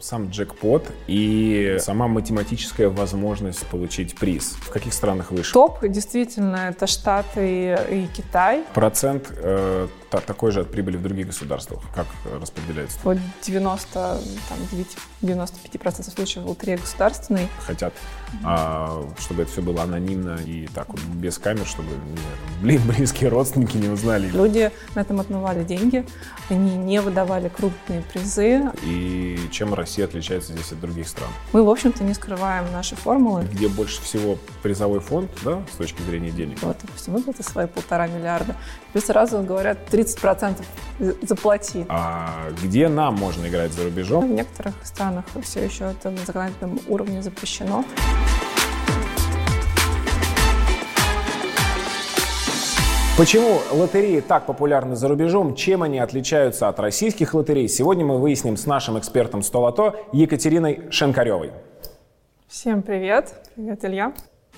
Сам 0.00 0.30
джекпот 0.30 0.86
и 1.06 1.76
сама 1.80 2.08
математическая 2.08 2.88
возможность 2.88 3.66
получить 3.66 4.16
приз. 4.16 4.56
В 4.60 4.70
каких 4.70 4.92
странах 4.92 5.30
выше? 5.30 5.52
Топ 5.52 5.86
действительно 5.86 6.68
это 6.70 6.86
Штаты 6.86 7.78
и 7.90 8.06
Китай. 8.14 8.64
Процент 8.74 9.32
э, 9.36 9.88
та, 10.10 10.20
такой 10.20 10.52
же 10.52 10.60
от 10.60 10.70
прибыли 10.70 10.96
в 10.96 11.02
других 11.02 11.28
государствах. 11.28 11.82
Как 11.94 12.06
распределяется? 12.40 12.98
Вот 13.04 13.18
90, 13.42 13.92
там, 13.92 14.58
95% 15.22 16.14
случаев 16.14 16.46
лотерея 16.46 16.78
государственной. 16.78 17.48
Хотят, 17.66 17.92
а, 18.44 19.04
чтобы 19.18 19.42
это 19.42 19.52
все 19.52 19.62
было 19.62 19.82
анонимно 19.82 20.38
и 20.44 20.66
так 20.74 20.88
вот 20.88 21.00
без 21.00 21.38
камер, 21.38 21.66
чтобы 21.66 21.88
блин, 22.62 22.80
близкие 22.86 23.30
родственники 23.30 23.76
не 23.76 23.88
узнали. 23.88 24.28
Люди 24.28 24.70
на 24.94 25.00
этом 25.00 25.20
отмывали 25.20 25.64
деньги, 25.64 26.06
они 26.48 26.76
не 26.76 27.00
выдавали 27.00 27.48
крупные 27.48 28.02
призы. 28.02 28.62
И 28.82 29.38
чем 29.50 29.74
Россия 29.74 29.87
отличается 29.96 30.52
здесь 30.52 30.72
от 30.72 30.80
других 30.80 31.08
стран? 31.08 31.30
Мы, 31.52 31.62
в 31.62 31.68
общем-то, 31.68 32.04
не 32.04 32.14
скрываем 32.14 32.70
наши 32.72 32.96
формулы. 32.96 33.46
Где 33.52 33.68
больше 33.68 34.02
всего 34.02 34.38
призовой 34.62 35.00
фонд, 35.00 35.30
да, 35.44 35.62
с 35.72 35.76
точки 35.76 36.02
зрения 36.02 36.30
денег? 36.30 36.62
Вот, 36.62 36.76
допустим, 36.80 37.14
выплаты 37.14 37.42
свои 37.42 37.66
полтора 37.66 38.06
миллиарда. 38.06 38.56
И 38.94 38.98
сразу 39.00 39.40
говорят, 39.42 39.78
30% 39.92 40.64
заплати. 41.22 41.86
А 41.88 42.50
где 42.62 42.88
нам 42.88 43.14
можно 43.14 43.46
играть 43.46 43.72
за 43.72 43.84
рубежом? 43.84 44.28
В 44.28 44.32
некоторых 44.32 44.74
странах 44.84 45.24
все 45.42 45.64
еще 45.64 45.84
это 45.90 46.10
на 46.10 46.18
законодательном 46.24 46.80
уровне 46.88 47.22
запрещено. 47.22 47.84
Почему 53.18 53.60
лотереи 53.72 54.20
так 54.20 54.46
популярны 54.46 54.94
за 54.94 55.08
рубежом? 55.08 55.56
Чем 55.56 55.82
они 55.82 55.98
отличаются 55.98 56.68
от 56.68 56.78
российских 56.78 57.34
лотерей? 57.34 57.68
Сегодня 57.68 58.04
мы 58.04 58.20
выясним 58.20 58.56
с 58.56 58.64
нашим 58.64 58.96
экспертом 58.96 59.42
100 59.42 59.60
лото 59.60 59.96
Екатериной 60.12 60.82
Шенкаревой. 60.92 61.50
Всем 62.46 62.80
привет. 62.80 63.34
Привет, 63.56 63.84
Илья. 63.84 64.12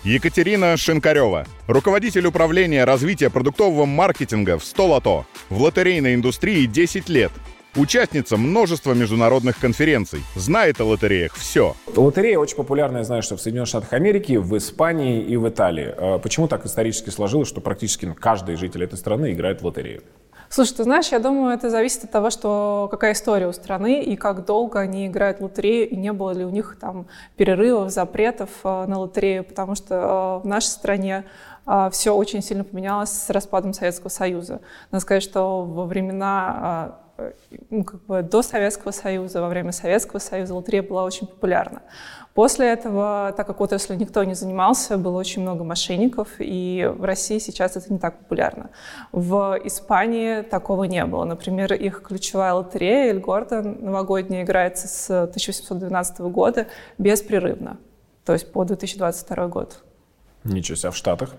Екатерина 0.05 0.77
Шинкарева, 0.77 1.47
руководитель 1.69 2.27
управления 2.27 2.85
развития 2.85 3.31
продуктового 3.31 3.87
маркетинга 3.87 4.59
в 4.59 4.65
100 4.65 4.87
лото. 4.87 5.25
В 5.49 5.63
лотерейной 5.63 6.15
индустрии 6.15 6.67
10 6.67 7.09
лет. 7.09 7.33
Участница 7.77 8.37
множества 8.37 8.95
международных 8.95 9.57
конференций. 9.61 10.25
Знает 10.35 10.81
о 10.81 10.85
лотереях 10.87 11.35
все. 11.35 11.77
Лотерея 11.95 12.39
очень 12.39 12.57
популярная, 12.57 13.05
знаю, 13.05 13.23
что 13.23 13.37
в 13.37 13.41
Соединенных 13.41 13.69
Штатах 13.69 13.93
Америки, 13.93 14.33
в 14.33 14.57
Испании 14.59 15.23
и 15.23 15.37
в 15.37 15.49
Италии. 15.49 15.95
А 15.97 16.19
почему 16.19 16.49
так 16.49 16.67
исторически 16.67 17.11
сложилось, 17.11 17.47
что 17.47 17.61
практически 17.61 18.13
каждый 18.13 18.57
житель 18.57 18.83
этой 18.83 18.99
страны 18.99 19.33
играет 19.33 19.63
в 19.63 19.67
лотерею? 19.67 20.03
Слушай, 20.49 20.79
ты 20.79 20.83
знаешь, 20.83 21.13
я 21.13 21.21
думаю, 21.21 21.55
это 21.55 21.71
зависит 21.71 22.03
от 22.03 22.11
того, 22.11 22.31
что 22.31 22.89
какая 22.91 23.13
история 23.13 23.47
у 23.47 23.53
страны 23.53 24.03
и 24.03 24.17
как 24.17 24.45
долго 24.45 24.81
они 24.81 25.07
играют 25.07 25.39
в 25.39 25.45
лотерею, 25.45 25.89
и 25.89 25.95
не 25.95 26.13
было 26.13 26.33
ли 26.33 26.45
у 26.45 26.51
них 26.51 26.77
там 26.81 27.07
перерывов, 27.37 27.93
запретов 27.93 28.51
э, 28.65 28.87
на 28.87 28.99
лотерею, 28.99 29.45
потому 29.45 29.77
что 29.77 30.41
э, 30.43 30.45
в 30.45 30.49
нашей 30.49 30.71
стране 30.71 31.25
э, 31.69 31.89
все 31.93 32.17
очень 32.17 32.43
сильно 32.43 32.65
поменялось 32.65 33.11
с 33.11 33.31
распадом 33.31 33.73
Советского 33.73 34.09
Союза. 34.09 34.61
Надо 34.91 35.03
сказать, 35.03 35.23
что 35.23 35.63
во 35.63 35.87
времена 35.87 36.97
ну, 37.71 37.85
как 37.85 38.05
бы 38.07 38.23
до 38.23 38.43
Советского 38.43 38.93
Союза, 38.93 39.41
во 39.41 39.49
время 39.49 39.73
Советского 39.73 40.19
Союза 40.19 40.55
лотерея 40.55 40.83
была 40.83 41.05
очень 41.05 41.27
популярна. 41.27 41.83
После 42.35 42.69
этого, 42.69 43.35
так 43.37 43.47
как 43.47 43.61
отраслью 43.61 43.99
никто 43.99 44.23
не 44.23 44.35
занимался, 44.35 44.97
было 44.97 45.19
очень 45.19 45.43
много 45.43 45.65
мошенников, 45.65 46.29
и 46.39 46.91
в 46.97 47.05
России 47.05 47.39
сейчас 47.39 47.77
это 47.77 47.93
не 47.93 47.99
так 47.99 48.19
популярно. 48.19 48.71
В 49.11 49.59
Испании 49.65 50.43
такого 50.43 50.85
не 50.85 51.05
было. 51.05 51.25
Например, 51.25 51.73
их 51.73 52.03
ключевая 52.03 52.55
лотерея 52.55 53.11
«Эль 53.11 53.19
Гордон» 53.19 53.79
новогодняя 53.81 54.45
играется 54.45 54.87
с 54.87 55.11
1812 55.11 56.21
года 56.21 56.69
беспрерывно, 56.99 57.79
то 58.25 58.33
есть 58.33 58.53
по 58.53 58.65
2022 58.65 59.49
год. 59.49 59.83
Ничего 60.45 60.77
себе, 60.77 60.89
а 60.89 60.93
в 60.93 60.97
Штатах? 60.97 61.35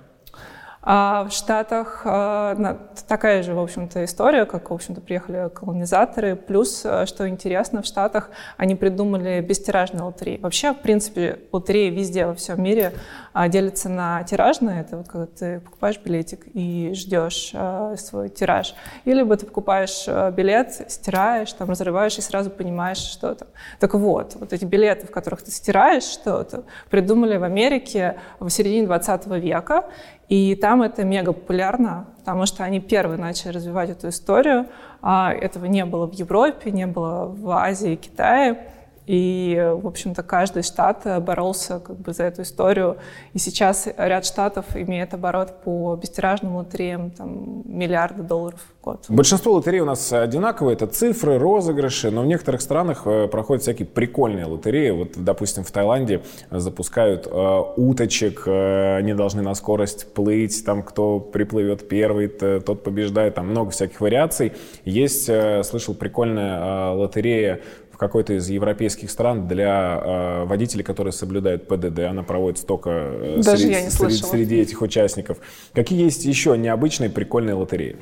А 0.83 1.25
в 1.25 1.31
Штатах 1.31 2.01
а, 2.05 2.79
такая 3.07 3.43
же, 3.43 3.53
в 3.53 3.59
общем-то, 3.59 4.03
история, 4.03 4.45
как, 4.45 4.71
в 4.71 4.73
общем-то, 4.73 4.99
приехали 4.99 5.47
колонизаторы. 5.53 6.35
Плюс, 6.35 6.81
а, 6.83 7.05
что 7.05 7.29
интересно, 7.29 7.83
в 7.83 7.85
Штатах 7.85 8.31
они 8.57 8.73
придумали 8.73 9.41
бестиражные 9.41 10.01
лотереи. 10.01 10.39
Вообще, 10.41 10.73
в 10.73 10.79
принципе, 10.79 11.39
лотереи 11.51 11.91
везде 11.91 12.25
во 12.25 12.33
всем 12.33 12.63
мире 12.63 12.93
а, 13.31 13.47
делятся 13.47 13.89
на 13.89 14.23
тиражные. 14.23 14.81
Это 14.81 14.97
вот 14.97 15.07
когда 15.07 15.27
ты 15.27 15.59
покупаешь 15.59 15.99
билетик 16.03 16.47
и 16.51 16.93
ждешь 16.95 17.53
свой 17.97 18.29
тираж. 18.29 18.73
Или 19.05 19.23
ты 19.35 19.45
покупаешь 19.45 20.07
билет, 20.33 20.87
стираешь, 20.91 21.53
там, 21.53 21.69
разрываешь 21.69 22.17
и 22.17 22.21
сразу 22.21 22.49
понимаешь, 22.49 22.97
что 22.97 23.31
это. 23.31 23.47
Так 23.79 23.93
вот, 23.93 24.35
вот 24.35 24.51
эти 24.51 24.65
билеты, 24.65 25.05
в 25.05 25.11
которых 25.11 25.43
ты 25.43 25.51
стираешь 25.51 26.03
что-то, 26.03 26.63
придумали 26.89 27.37
в 27.37 27.43
Америке 27.43 28.19
в 28.39 28.49
середине 28.49 28.87
20 28.87 29.27
века. 29.27 29.85
И 30.31 30.55
там 30.55 30.81
это 30.81 31.03
мега 31.03 31.33
популярно, 31.33 32.05
потому 32.19 32.45
что 32.45 32.63
они 32.63 32.79
первые 32.79 33.19
начали 33.19 33.51
развивать 33.51 33.89
эту 33.89 34.07
историю. 34.07 34.67
А 35.01 35.33
этого 35.33 35.65
не 35.65 35.83
было 35.83 36.07
в 36.07 36.13
Европе, 36.13 36.71
не 36.71 36.87
было 36.87 37.25
в 37.25 37.49
Азии, 37.49 37.97
Китае. 37.97 38.71
И, 39.11 39.61
в 39.75 39.87
общем-то, 39.87 40.23
каждый 40.23 40.63
штат 40.63 41.05
боролся 41.21 41.79
как 41.79 41.97
бы 41.97 42.13
за 42.13 42.23
эту 42.23 42.43
историю. 42.43 42.95
И 43.33 43.39
сейчас 43.39 43.89
ряд 43.97 44.25
штатов 44.25 44.65
имеет 44.73 45.13
оборот 45.13 45.63
по 45.65 45.97
бестиражным 46.01 46.55
лотереям 46.55 47.11
там, 47.11 47.61
миллиарды 47.65 48.23
долларов 48.23 48.61
в 48.79 48.85
год. 48.85 49.03
Большинство 49.09 49.51
лотерей 49.51 49.81
у 49.81 49.85
нас 49.85 50.13
одинаковые. 50.13 50.75
Это 50.75 50.87
цифры, 50.87 51.37
розыгрыши. 51.37 52.09
Но 52.09 52.21
в 52.21 52.25
некоторых 52.25 52.61
странах 52.61 53.01
э, 53.03 53.27
проходят 53.27 53.63
всякие 53.63 53.85
прикольные 53.85 54.45
лотереи. 54.45 54.91
Вот, 54.91 55.09
допустим, 55.17 55.65
в 55.65 55.71
Таиланде 55.71 56.21
запускают 56.49 57.27
э, 57.27 57.61
уточек. 57.75 58.43
Э, 58.45 58.95
они 58.95 59.13
должны 59.13 59.41
на 59.41 59.55
скорость 59.55 60.13
плыть. 60.13 60.63
Там, 60.63 60.83
кто 60.83 61.19
приплывет 61.19 61.85
первый, 61.89 62.29
тот 62.29 62.83
побеждает. 62.83 63.35
Там 63.35 63.49
много 63.49 63.71
всяких 63.71 63.99
вариаций. 63.99 64.53
Есть, 64.85 65.27
э, 65.27 65.63
слышал, 65.63 65.95
прикольная 65.95 66.93
э, 66.93 66.95
лотерея 66.95 67.59
какой-то 68.01 68.33
из 68.33 68.49
европейских 68.49 69.11
стран 69.11 69.47
для 69.47 70.01
э, 70.03 70.45
водителей, 70.45 70.83
которые 70.83 71.13
соблюдают 71.13 71.67
ПДД. 71.67 71.99
Она 71.99 72.23
проводится 72.23 72.65
только 72.65 72.89
э, 72.89 73.41
Даже 73.43 73.59
среди, 73.59 73.73
я 73.73 73.81
не 73.81 73.89
среди, 73.91 74.15
среди 74.15 74.55
этих 74.55 74.81
участников. 74.81 75.37
Какие 75.71 76.03
есть 76.05 76.25
еще 76.25 76.57
необычные 76.57 77.11
прикольные 77.11 77.53
лотереи? 77.53 77.97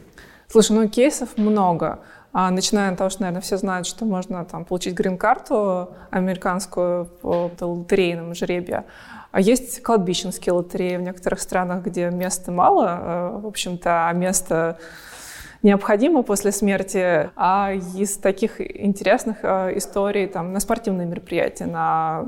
Слушай, 0.47 0.71
ну 0.77 0.88
кейсов 0.88 1.38
много. 1.38 1.99
А, 2.31 2.49
начиная 2.49 2.91
от 2.91 2.97
того, 2.97 3.09
что, 3.09 3.23
наверное, 3.23 3.41
все 3.41 3.57
знают, 3.57 3.88
что 3.88 4.05
можно 4.05 4.45
там, 4.45 4.63
получить 4.63 4.93
грин-карту 4.93 5.89
американскую 6.11 7.07
по 7.21 7.51
лотерейному 7.59 8.35
жребию. 8.35 8.85
А 9.33 9.41
есть 9.41 9.83
кладбищенские 9.83 10.53
лотереи 10.53 10.95
в 10.95 11.01
некоторых 11.01 11.41
странах, 11.41 11.83
где 11.83 12.09
места 12.09 12.53
мало, 12.53 12.88
э, 12.88 13.39
в 13.41 13.47
общем-то, 13.47 14.07
а 14.07 14.13
место 14.13 14.79
необходимо 15.63 16.23
после 16.23 16.51
смерти, 16.51 17.29
а 17.35 17.73
из 17.73 18.17
таких 18.17 18.61
интересных 18.61 19.37
э, 19.43 19.77
историй 19.77 20.27
там, 20.27 20.53
на 20.53 20.59
спортивные 20.59 21.07
мероприятия, 21.07 21.65
на 21.65 22.25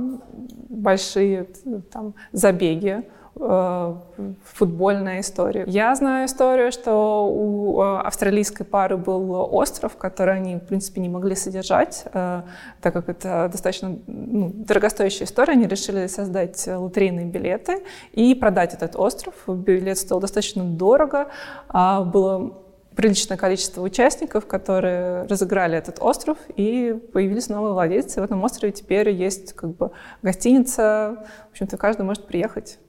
большие 0.69 1.47
там, 1.91 2.13
забеги, 2.33 3.03
э, 3.39 3.95
футбольная 4.43 5.21
история. 5.21 5.63
Я 5.65 5.95
знаю 5.95 6.25
историю, 6.25 6.73
что 6.73 7.27
у 7.27 7.81
э, 7.81 7.99
австралийской 8.01 8.65
пары 8.65 8.97
был 8.97 9.31
остров, 9.55 9.95
который 9.95 10.35
они, 10.35 10.57
в 10.57 10.67
принципе, 10.67 10.99
не 10.99 11.09
могли 11.09 11.35
содержать, 11.35 12.03
так 12.11 12.43
как 12.81 13.07
это 13.07 13.47
достаточно 13.49 13.97
ну, 14.07 14.51
дорогостоящая 14.53 15.25
история. 15.25 15.53
Они 15.53 15.67
решили 15.67 16.07
создать 16.07 16.67
лотерейные 16.67 17.25
билеты 17.25 17.83
и 18.11 18.35
продать 18.35 18.73
этот 18.73 18.97
остров. 18.97 19.35
Билет 19.47 19.97
стоил 19.97 20.19
достаточно 20.19 20.63
дорого, 20.63 21.27
а 21.69 22.03
было 22.03 22.57
приличное 22.96 23.38
количество 23.38 23.81
участников, 23.81 24.46
которые 24.46 25.24
разыграли 25.24 25.78
этот 25.78 25.97
остров, 26.02 26.38
и 26.56 26.97
появились 27.13 27.50
новые 27.50 27.74
владельцы. 27.74 28.22
В 28.22 28.24
этом 28.24 28.44
острове 28.44 28.74
теперь 28.74 29.09
есть 29.09 29.53
как 29.53 29.76
бы 29.76 29.91
гостиница, 30.22 31.26
в 31.47 31.52
общем-то, 31.52 31.78
каждый 31.78 32.03
может 32.03 32.26
приехать. 32.28 32.79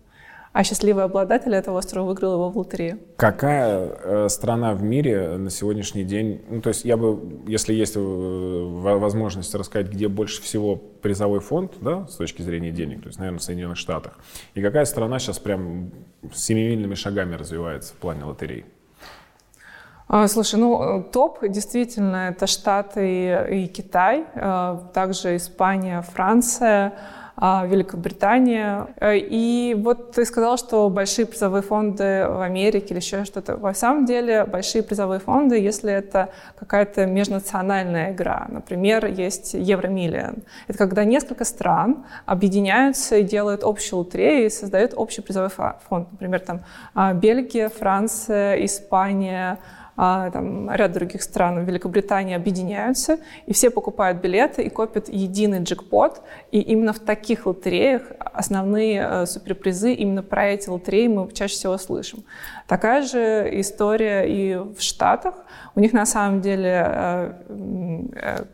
А 0.53 0.65
счастливый 0.65 1.05
обладатель 1.05 1.55
этого 1.55 1.79
острова 1.79 2.09
выиграл 2.09 2.35
его 2.35 2.51
в 2.51 2.59
лотерею. 2.59 2.99
Какая 3.17 3.89
э, 3.89 4.29
страна 4.29 4.75
в 4.75 4.83
мире 4.83 5.39
на 5.39 5.49
сегодняшний 5.49 6.05
день, 6.05 6.43
ну 6.51 6.61
то 6.61 6.69
есть 6.69 6.85
я 6.85 6.99
бы, 6.99 7.41
если 7.47 7.73
есть 7.73 7.97
э, 7.97 8.01
возможность 8.01 9.55
рассказать, 9.55 9.89
где 9.89 10.09
больше 10.09 10.43
всего 10.43 10.77
призовой 10.77 11.41
фонд, 11.41 11.73
да, 11.81 12.07
с 12.07 12.17
точки 12.17 12.43
зрения 12.43 12.71
денег, 12.71 13.01
то 13.01 13.07
есть, 13.07 13.19
наверное, 13.19 13.39
в 13.39 13.43
Соединенных 13.43 13.79
Штатах, 13.79 14.19
и 14.55 14.61
какая 14.61 14.85
страна 14.85 15.19
сейчас 15.19 15.39
прям 15.39 15.91
семимильными 16.35 16.97
шагами 16.97 17.35
развивается 17.35 17.95
в 17.95 17.97
плане 17.97 18.25
лотерей? 18.25 18.67
А, 20.15 20.29
слушай, 20.29 20.57
ну 20.61 21.03
топ 21.11 21.39
действительно 21.41 22.29
это 22.29 22.47
Штаты 22.47 23.47
и 23.51 23.67
Китай, 23.67 24.27
а, 24.35 24.91
также 24.93 25.37
Испания, 25.37 26.03
Франция. 26.03 26.93
а, 27.37 27.67
Великобритания. 27.67 28.87
Э, 29.01 29.17
и 29.17 29.75
вот 29.75 30.13
ты 30.13 30.25
сказал, 30.25 30.59
что 30.59 30.89
большие 30.91 31.27
призовые 31.27 31.63
фонды 31.63 32.27
в 32.29 32.41
Америке 32.41 32.89
или 32.91 33.01
еще 33.01 33.25
что-то. 33.25 33.57
Во 33.57 33.75
самом 33.75 34.05
деле 34.05 34.45
большие 34.45 34.83
призовые 34.83 35.19
фонды, 35.19 35.59
если 35.59 35.93
это 35.93 36.29
какая-то 36.59 37.07
межнациональная 37.07 38.13
игра. 38.13 38.47
Например, 38.49 39.07
есть 39.07 39.55
Евромиллион. 39.55 40.45
Это 40.69 40.79
когда 40.79 41.05
несколько 41.05 41.45
стран 41.45 42.05
объединяются 42.27 43.17
и 43.17 43.23
делают 43.23 43.65
общую 43.65 44.01
лотерею 44.01 44.47
и 44.47 44.51
создают 44.51 44.93
общий 44.95 45.23
призовой 45.23 45.51
фонд. 45.51 46.13
Например, 46.13 46.41
там 46.41 46.61
а, 46.95 47.15
Бельгия, 47.15 47.71
Франция, 47.71 48.65
Испания, 48.65 49.59
а, 49.97 50.31
там, 50.31 50.71
ряд 50.71 50.93
других 50.93 51.23
стран, 51.23 51.65
Великобритания 51.65 52.37
объединяются, 52.37 53.19
и 53.47 53.53
все 53.53 53.71
покупают 53.71 54.21
билеты 54.23 54.63
и 54.63 54.71
копят 54.71 55.09
единый 55.09 55.63
джекпот. 55.63 56.23
И 56.51 56.61
именно 56.61 56.93
в 56.93 56.99
таких 56.99 57.47
лотереях 57.47 58.03
основные 58.19 59.07
э, 59.07 59.27
суперпризы, 59.27 59.93
именно 59.93 60.23
про 60.23 60.47
эти 60.47 60.69
лотереи 60.69 61.09
мы 61.09 61.31
чаще 61.33 61.55
всего 61.55 61.77
слышим. 61.77 62.25
Такая 62.67 63.03
же 63.03 63.49
история 63.61 64.25
и 64.25 64.55
в 64.57 64.81
Штатах. 64.81 65.35
У 65.75 65.81
них 65.81 65.93
на 65.93 66.07
самом 66.07 66.41
деле 66.41 66.85
э, 66.87 67.33
э, 68.15 68.45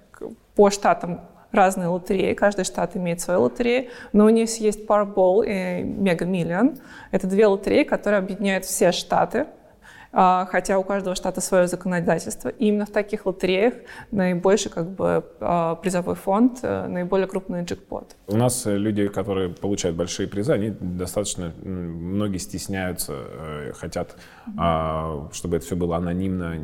по 0.56 0.70
штатам 0.70 1.20
разные 1.52 1.88
лотереи, 1.88 2.34
каждый 2.34 2.64
штат 2.64 2.96
имеет 2.96 3.20
свою 3.20 3.42
лотерею, 3.42 3.88
но 4.12 4.26
у 4.26 4.28
них 4.28 4.54
есть 4.58 4.86
Powerball 4.86 5.46
и 5.46 5.82
Mega 5.82 6.26
Million. 6.26 6.78
Это 7.10 7.26
две 7.26 7.46
лотереи, 7.46 7.84
которые 7.84 8.18
объединяют 8.18 8.64
все 8.64 8.92
штаты, 8.92 9.46
хотя 10.12 10.78
у 10.78 10.84
каждого 10.84 11.14
штата 11.14 11.40
свое 11.40 11.66
законодательство. 11.66 12.48
И 12.48 12.68
именно 12.68 12.86
в 12.86 12.90
таких 12.90 13.26
лотереях 13.26 13.74
наибольший 14.10 14.70
как 14.70 14.90
бы, 14.90 15.24
а, 15.40 15.74
призовой 15.76 16.14
фонд, 16.14 16.60
э, 16.62 16.86
наиболее 16.86 17.26
крупный 17.26 17.64
джекпот. 17.64 18.16
У 18.26 18.36
нас 18.36 18.66
э, 18.66 18.76
люди, 18.76 19.08
которые 19.08 19.48
получают 19.48 19.96
большие 19.96 20.28
призы, 20.28 20.52
они 20.52 20.70
достаточно, 20.80 21.52
многие 21.62 22.38
стесняются, 22.38 23.14
э, 23.16 23.72
хотят, 23.74 24.16
mm-hmm. 24.46 25.32
чтобы 25.32 25.56
это 25.56 25.66
все 25.66 25.76
было 25.76 25.96
анонимно 25.96 26.54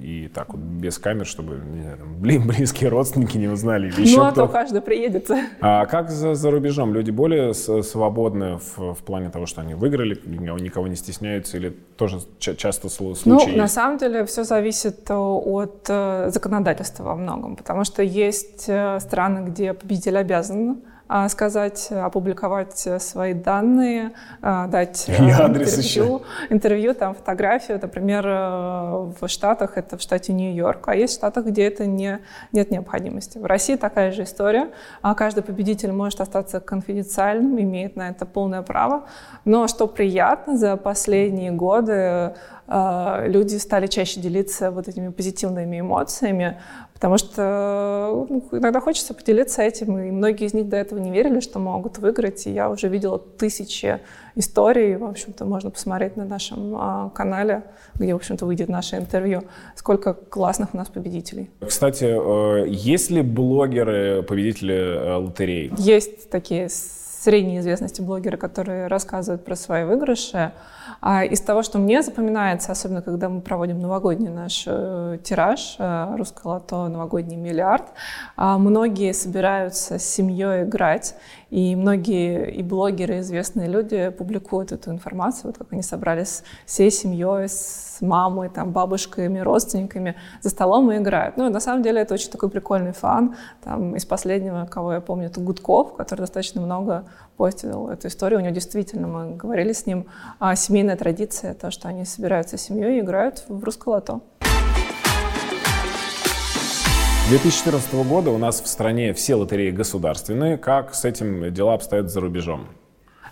и 0.00 0.28
так 0.34 0.52
вот 0.52 0.60
без 0.60 0.98
камер, 0.98 1.26
чтобы 1.26 1.60
блин, 2.18 2.46
близкие 2.46 2.90
родственники 2.90 3.36
не 3.36 3.48
узнали. 3.48 3.92
Еще 4.00 4.18
ну, 4.18 4.24
а 4.24 4.32
то 4.32 4.48
каждый 4.48 4.80
приедет. 4.80 5.30
А 5.60 5.86
как 5.86 6.10
за, 6.10 6.34
за 6.34 6.50
рубежом? 6.50 6.94
Люди 6.94 7.10
более 7.10 7.54
свободны 7.54 8.58
в, 8.58 8.94
в 8.94 9.02
плане 9.04 9.30
того, 9.30 9.46
что 9.46 9.60
они 9.60 9.74
выиграли, 9.74 10.18
никого 10.24 10.86
не 10.88 10.96
стесняются 10.96 11.56
или 11.56 11.70
тоже 11.96 12.18
часто 12.38 12.71
часто 12.72 12.88
случаи 12.88 13.28
Ну, 13.28 13.40
есть? 13.40 13.56
на 13.56 13.68
самом 13.68 13.98
деле 13.98 14.24
все 14.24 14.44
зависит 14.44 15.10
э, 15.10 15.14
от 15.14 15.86
э, 15.88 16.30
законодательства 16.30 17.04
во 17.04 17.14
многом, 17.16 17.56
потому 17.56 17.84
что 17.84 18.02
есть 18.02 18.64
э, 18.68 18.98
страны, 19.00 19.48
где 19.48 19.72
победитель 19.74 20.18
обязан 20.18 20.82
сказать, 21.28 21.88
опубликовать 21.90 22.88
свои 22.98 23.34
данные, 23.34 24.12
а, 24.40 24.66
дать 24.66 25.08
И 25.08 25.12
адрес 25.12 25.78
интервью, 25.78 25.82
еще. 25.82 26.20
интервью, 26.50 26.94
там 26.94 27.14
фотографию. 27.14 27.78
Например, 27.80 28.24
в 28.26 29.26
Штатах, 29.26 29.76
это 29.76 29.96
в 29.96 30.00
штате 30.00 30.32
Нью-Йорк, 30.32 30.88
а 30.88 30.94
есть 30.94 31.14
в 31.14 31.16
Штатах, 31.16 31.46
где 31.46 31.66
это 31.66 31.86
не, 31.86 32.20
нет 32.52 32.70
необходимости. 32.70 33.38
В 33.38 33.46
России 33.46 33.76
такая 33.76 34.12
же 34.12 34.22
история. 34.22 34.70
А 35.02 35.14
каждый 35.14 35.42
победитель 35.42 35.92
может 35.92 36.20
остаться 36.20 36.60
конфиденциальным, 36.60 37.60
имеет 37.60 37.96
на 37.96 38.08
это 38.08 38.26
полное 38.26 38.62
право. 38.62 39.04
Но 39.44 39.68
что 39.68 39.86
приятно, 39.86 40.56
за 40.56 40.76
последние 40.76 41.50
годы 41.50 42.34
люди 42.68 43.56
стали 43.56 43.86
чаще 43.86 44.20
делиться 44.20 44.70
вот 44.70 44.88
этими 44.88 45.08
позитивными 45.08 45.80
эмоциями, 45.80 46.58
Потому 47.02 47.18
что 47.18 48.26
ну, 48.30 48.44
иногда 48.52 48.78
хочется 48.78 49.12
поделиться 49.12 49.60
этим, 49.60 49.98
и 49.98 50.12
многие 50.12 50.46
из 50.46 50.54
них 50.54 50.68
до 50.68 50.76
этого 50.76 51.00
не 51.00 51.10
верили, 51.10 51.40
что 51.40 51.58
могут 51.58 51.98
выиграть. 51.98 52.46
И 52.46 52.52
я 52.52 52.70
уже 52.70 52.86
видела 52.86 53.18
тысячи 53.18 53.98
историй, 54.36 54.94
в 54.94 55.04
общем-то, 55.04 55.44
можно 55.44 55.70
посмотреть 55.70 56.16
на 56.16 56.24
нашем 56.24 56.76
а, 56.76 57.10
канале, 57.10 57.64
где, 57.96 58.12
в 58.12 58.18
общем-то, 58.18 58.46
выйдет 58.46 58.68
наше 58.68 58.98
интервью, 58.98 59.42
сколько 59.74 60.14
классных 60.14 60.74
у 60.74 60.76
нас 60.76 60.90
победителей. 60.90 61.50
Кстати, 61.66 62.04
э, 62.04 62.68
есть 62.68 63.10
ли 63.10 63.22
блогеры, 63.22 64.22
победители 64.22 64.76
э, 64.76 65.16
лотерей? 65.16 65.72
Есть 65.78 66.30
такие 66.30 66.68
средней 67.22 67.60
известности 67.60 68.02
блогеры, 68.02 68.36
которые 68.36 68.88
рассказывают 68.88 69.44
про 69.44 69.54
свои 69.54 69.84
выигрыши. 69.84 70.52
А 71.00 71.24
из 71.24 71.40
того, 71.40 71.62
что 71.62 71.78
мне 71.78 72.02
запоминается, 72.02 72.72
особенно 72.72 73.02
когда 73.02 73.28
мы 73.28 73.40
проводим 73.40 73.80
новогодний 73.80 74.30
наш 74.30 74.64
э, 74.66 75.18
тираж, 75.22 75.76
э, 75.78 76.14
русское 76.16 76.48
лото 76.48 76.88
новогодний 76.88 77.36
миллиард, 77.36 77.84
э, 78.36 78.56
многие 78.56 79.12
собираются 79.12 79.98
с 79.98 80.04
семьей 80.04 80.64
играть, 80.64 81.14
и 81.52 81.76
многие 81.76 82.50
и 82.50 82.62
блогеры, 82.62 83.16
и 83.16 83.20
известные 83.20 83.68
люди 83.68 84.08
публикуют 84.08 84.72
эту 84.72 84.90
информацию, 84.90 85.48
вот 85.48 85.58
как 85.58 85.66
они 85.70 85.82
собрались 85.82 86.44
всей 86.64 86.90
семьей, 86.90 87.46
с 87.46 87.98
мамой, 88.00 88.48
там, 88.48 88.70
бабушками, 88.70 89.38
родственниками 89.38 90.16
за 90.40 90.48
столом 90.48 90.90
и 90.90 90.96
играют. 90.96 91.36
Ну, 91.36 91.50
на 91.50 91.60
самом 91.60 91.82
деле, 91.82 92.00
это 92.00 92.14
очень 92.14 92.30
такой 92.30 92.48
прикольный 92.48 92.92
фан. 92.92 93.36
Там, 93.62 93.94
из 93.96 94.06
последнего, 94.06 94.64
кого 94.64 94.94
я 94.94 95.02
помню, 95.02 95.26
это 95.26 95.40
Гудков, 95.40 95.94
который 95.94 96.20
достаточно 96.20 96.62
много 96.62 97.04
постил 97.36 97.88
эту 97.88 98.08
историю. 98.08 98.40
У 98.40 98.42
него 98.42 98.54
действительно, 98.54 99.06
мы 99.06 99.36
говорили 99.36 99.74
с 99.74 99.84
ним, 99.84 100.06
а, 100.38 100.56
семейная 100.56 100.96
традиция, 100.96 101.52
то, 101.52 101.70
что 101.70 101.86
они 101.86 102.06
собираются 102.06 102.56
с 102.56 102.62
семьей 102.62 102.96
и 102.96 103.00
играют 103.00 103.44
в 103.48 103.62
русское 103.62 103.90
лото. 103.90 104.22
2014 107.28 107.94
года 108.04 108.30
у 108.30 108.38
нас 108.38 108.60
в 108.60 108.66
стране 108.66 109.14
все 109.14 109.36
лотереи 109.36 109.70
государственные. 109.70 110.58
Как 110.58 110.94
с 110.94 111.04
этим 111.04 111.54
дела 111.54 111.74
обстоят 111.74 112.10
за 112.10 112.20
рубежом? 112.20 112.66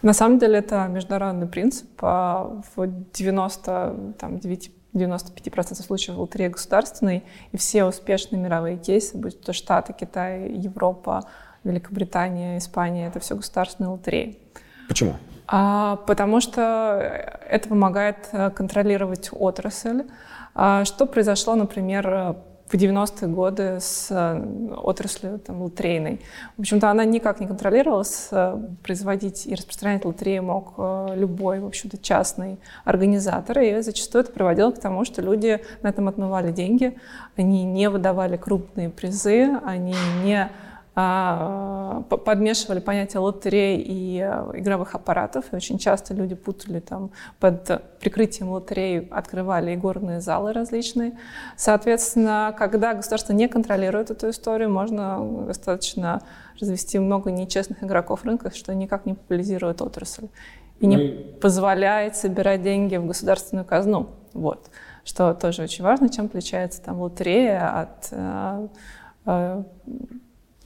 На 0.02 0.12
самом 0.14 0.38
деле 0.38 0.58
это 0.58 0.86
международный 0.86 1.46
принцип. 1.46 1.88
А 2.00 2.62
в 2.76 2.86
90, 2.86 4.14
там, 4.18 4.38
9, 4.38 4.70
95% 4.94 5.82
случаев 5.82 6.16
лотерея 6.16 6.50
государственной, 6.50 7.24
и 7.52 7.56
все 7.56 7.84
успешные 7.84 8.40
мировые 8.40 8.78
кейсы, 8.78 9.18
будь 9.18 9.40
то 9.40 9.52
Штаты, 9.52 9.92
Китай, 9.92 10.50
Европа, 10.50 11.24
Великобритания, 11.64 12.58
Испания, 12.58 13.08
это 13.08 13.18
все 13.18 13.34
государственные 13.34 13.90
лотереи. 13.90 14.38
Почему? 14.88 15.16
А, 15.46 15.96
потому 16.06 16.40
что 16.40 16.96
это 17.48 17.68
помогает 17.68 18.28
э, 18.32 18.50
контролировать 18.50 19.30
отрасль. 19.32 20.04
А, 20.54 20.84
что 20.84 21.06
произошло, 21.06 21.56
например, 21.56 22.36
в 22.70 22.74
90-е 22.74 23.28
годы 23.28 23.78
с 23.80 24.08
э, 24.10 24.74
отраслью 24.76 25.40
там, 25.40 25.62
лотерейной. 25.62 26.20
В 26.56 26.60
общем-то, 26.60 26.88
она 26.88 27.04
никак 27.04 27.40
не 27.40 27.46
контролировалась. 27.46 28.28
Э, 28.30 28.56
производить 28.82 29.46
и 29.46 29.54
распространять 29.54 30.04
лотереи 30.04 30.38
мог 30.38 30.74
любой, 31.16 31.60
в 31.60 31.66
общем-то, 31.66 31.98
частный 31.98 32.58
организатор. 32.84 33.58
И 33.58 33.82
зачастую 33.82 34.22
это 34.22 34.32
приводило 34.32 34.70
к 34.70 34.78
тому, 34.78 35.04
что 35.04 35.20
люди 35.20 35.60
на 35.82 35.88
этом 35.88 36.06
отмывали 36.06 36.52
деньги. 36.52 36.96
Они 37.36 37.64
не 37.64 37.90
выдавали 37.90 38.36
крупные 38.36 38.88
призы, 38.88 39.50
они 39.64 39.94
не 40.24 40.48
подмешивали 40.94 42.80
понятие 42.80 43.20
лотерей 43.20 43.80
и 43.80 44.18
э, 44.20 44.58
игровых 44.58 44.94
аппаратов. 44.94 45.44
И 45.52 45.56
очень 45.56 45.78
часто 45.78 46.14
люди 46.14 46.34
путали 46.34 46.80
там 46.80 47.10
под 47.38 47.82
прикрытием 48.00 48.50
лотерей, 48.50 49.06
открывали 49.10 49.74
игорные 49.74 50.20
залы 50.20 50.52
различные. 50.52 51.16
Соответственно, 51.56 52.54
когда 52.58 52.94
государство 52.94 53.32
не 53.32 53.46
контролирует 53.48 54.10
эту 54.10 54.30
историю, 54.30 54.70
можно 54.70 55.44
достаточно 55.46 56.22
развести 56.58 56.98
много 56.98 57.30
нечестных 57.30 57.84
игроков 57.84 58.24
рынка, 58.24 58.50
что 58.54 58.74
никак 58.74 59.06
не 59.06 59.14
популяризирует 59.14 59.80
отрасль 59.82 60.28
и 60.80 60.86
не 60.86 60.96
Мы... 60.96 61.36
позволяет 61.40 62.16
собирать 62.16 62.62
деньги 62.62 62.96
в 62.96 63.06
государственную 63.06 63.64
казну. 63.64 64.08
Вот. 64.32 64.70
Что 65.04 65.34
тоже 65.34 65.62
очень 65.62 65.84
важно, 65.84 66.08
чем 66.08 66.26
отличается 66.26 66.82
там 66.82 67.00
лотерея 67.00 67.80
от 67.82 68.12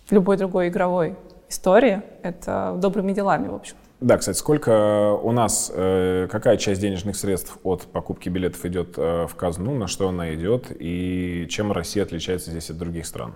э, 0.08 0.10
э, 0.10 0.14
любой 0.14 0.36
другой 0.36 0.68
игровой 0.68 1.16
истории. 1.48 2.02
Это 2.22 2.76
добрыми 2.78 3.12
делами, 3.12 3.48
в 3.48 3.54
общем. 3.54 3.76
Да, 4.00 4.18
кстати, 4.18 4.36
сколько 4.36 5.12
у 5.12 5.32
нас, 5.32 5.72
э, 5.74 6.28
какая 6.30 6.56
часть 6.56 6.80
денежных 6.80 7.16
средств 7.16 7.58
от 7.62 7.82
покупки 7.82 8.28
билетов 8.28 8.64
идет 8.66 8.98
э, 8.98 9.26
в 9.26 9.34
казну, 9.34 9.74
на 9.78 9.86
что 9.86 10.08
она 10.08 10.34
идет 10.34 10.66
и 10.78 11.46
чем 11.48 11.72
Россия 11.72 12.02
отличается 12.02 12.50
здесь 12.50 12.70
от 12.70 12.76
других 12.76 13.06
стран? 13.06 13.34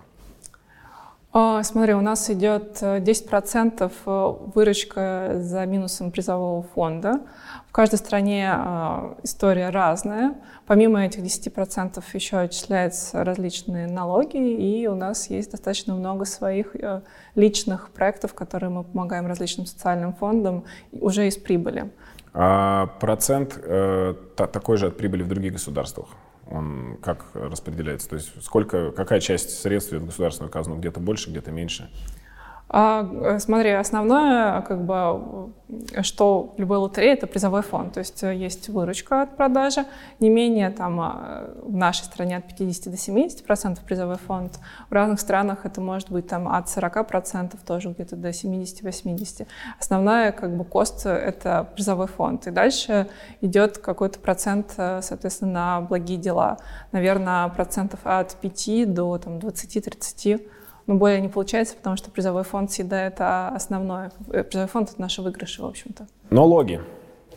А, 1.30 1.62
смотри, 1.62 1.92
у 1.92 2.00
нас 2.00 2.30
идет 2.30 2.80
10% 2.82 3.92
э, 4.06 4.50
выручка 4.54 5.32
за 5.36 5.66
минусом 5.66 6.10
призового 6.10 6.62
фонда. 6.62 7.20
В 7.68 7.72
каждой 7.72 7.96
стране 7.96 8.50
а, 8.50 9.14
история 9.22 9.68
разная. 9.68 10.36
Помимо 10.66 11.04
этих 11.04 11.20
10% 11.20 12.02
еще 12.14 12.38
отчисляются 12.38 13.24
различные 13.24 13.86
налоги, 13.86 14.38
и 14.38 14.86
у 14.86 14.94
нас 14.94 15.28
есть 15.28 15.50
достаточно 15.50 15.94
много 15.94 16.24
своих 16.24 16.74
э, 16.74 17.02
личных 17.34 17.90
проектов, 17.90 18.32
которые 18.32 18.70
мы 18.70 18.84
помогаем 18.84 19.26
различным 19.26 19.66
социальным 19.66 20.14
фондам 20.14 20.64
уже 20.92 21.28
из 21.28 21.36
прибыли. 21.36 21.90
А 22.32 22.86
процент 23.00 23.58
э, 23.62 24.14
такой 24.34 24.78
же 24.78 24.86
от 24.86 24.96
прибыли 24.96 25.22
в 25.22 25.28
других 25.28 25.52
государствах? 25.52 26.08
Он 26.50 26.98
как 27.02 27.26
распределяется? 27.34 28.08
То 28.08 28.16
есть 28.16 28.30
сколько, 28.42 28.90
какая 28.92 29.20
часть 29.20 29.50
средств 29.60 29.92
в 29.92 30.06
государственную 30.06 30.50
казну? 30.50 30.76
Где-то 30.78 31.00
больше, 31.00 31.30
где-то 31.30 31.50
меньше? 31.50 31.90
А, 32.70 33.08
э, 33.10 33.38
смотри, 33.38 33.70
основное, 33.70 34.60
как 34.60 34.84
бы, 34.84 35.52
что 36.02 36.54
в 36.56 36.60
любой 36.60 36.76
лотерее, 36.78 37.14
это 37.14 37.26
призовой 37.26 37.62
фонд. 37.62 37.94
То 37.94 38.00
есть 38.00 38.22
э, 38.22 38.34
есть 38.34 38.68
выручка 38.68 39.22
от 39.22 39.36
продажи, 39.36 39.86
не 40.20 40.28
менее 40.28 40.70
там 40.70 40.96
в 41.62 41.74
нашей 41.74 42.04
стране 42.04 42.36
от 42.36 42.46
50 42.46 42.92
до 42.92 42.98
70 42.98 43.44
процентов 43.46 43.84
призовой 43.84 44.16
фонд. 44.16 44.58
В 44.90 44.92
разных 44.92 45.18
странах 45.18 45.64
это 45.64 45.80
может 45.80 46.10
быть 46.10 46.26
там 46.26 46.46
от 46.46 46.68
40 46.68 47.08
процентов 47.08 47.60
тоже 47.66 47.90
где-то 47.90 48.16
до 48.16 48.28
70-80. 48.28 49.46
Основная 49.80 50.32
как 50.32 50.54
бы 50.54 50.64
кост— 50.64 51.06
это 51.06 51.68
призовой 51.74 52.06
фонд. 52.06 52.48
И 52.48 52.50
дальше 52.50 53.08
идет 53.40 53.78
какой-то 53.78 54.18
процент, 54.18 54.74
э, 54.76 55.00
соответственно, 55.00 55.52
на 55.52 55.80
благие 55.80 56.18
дела. 56.18 56.58
Наверное, 56.92 57.48
процентов 57.48 58.00
от 58.04 58.34
5 58.34 58.92
до 58.92 59.16
там, 59.16 59.38
20-30 59.38 60.42
но 60.88 60.94
более 60.94 61.20
не 61.20 61.28
получается, 61.28 61.76
потому 61.76 61.96
что 61.96 62.10
призовой 62.10 62.44
фонд 62.44 62.70
всегда 62.70 63.00
это 63.06 63.48
основное. 63.48 64.10
Э, 64.32 64.42
призовой 64.42 64.68
фонд— 64.68 64.90
это 64.92 65.00
наши 65.00 65.22
выигрыши, 65.22 65.62
в 65.62 65.66
общем-то. 65.66 66.08
Налоги. 66.30 66.80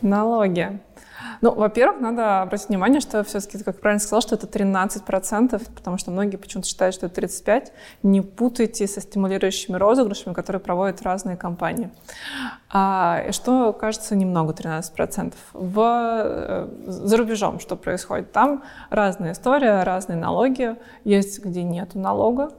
Налоги. 0.00 0.80
Ну, 1.42 1.54
во-первых, 1.54 2.00
надо 2.00 2.42
обратить 2.42 2.70
внимание, 2.70 3.00
что 3.00 3.22
все-таки, 3.24 3.62
как 3.62 3.78
правильно 3.78 4.00
сказал, 4.00 4.22
что 4.22 4.36
это 4.36 4.46
13%, 4.46 5.62
потому 5.74 5.98
что 5.98 6.10
многие 6.10 6.36
почему-то 6.36 6.66
считают, 6.66 6.94
что 6.94 7.06
это 7.06 7.20
35%. 7.20 7.68
Не 8.02 8.22
путайте 8.22 8.86
со 8.86 9.00
стимулирующими 9.02 9.76
розыгрышами, 9.76 10.32
которые 10.32 10.60
проводят 10.60 11.02
разные 11.02 11.36
компании. 11.36 11.90
А, 12.70 13.30
что 13.32 13.72
кажется 13.74 14.16
немного 14.16 14.54
13%. 14.54 15.34
В, 15.52 15.80
э, 16.24 16.68
за 16.86 17.16
рубежом 17.18 17.60
что 17.60 17.76
происходит? 17.76 18.32
Там 18.32 18.64
разная 18.88 19.32
история, 19.32 19.82
разные 19.82 20.16
налоги. 20.16 20.76
Есть, 21.04 21.44
где 21.44 21.62
нет 21.62 21.94
налога, 21.94 22.50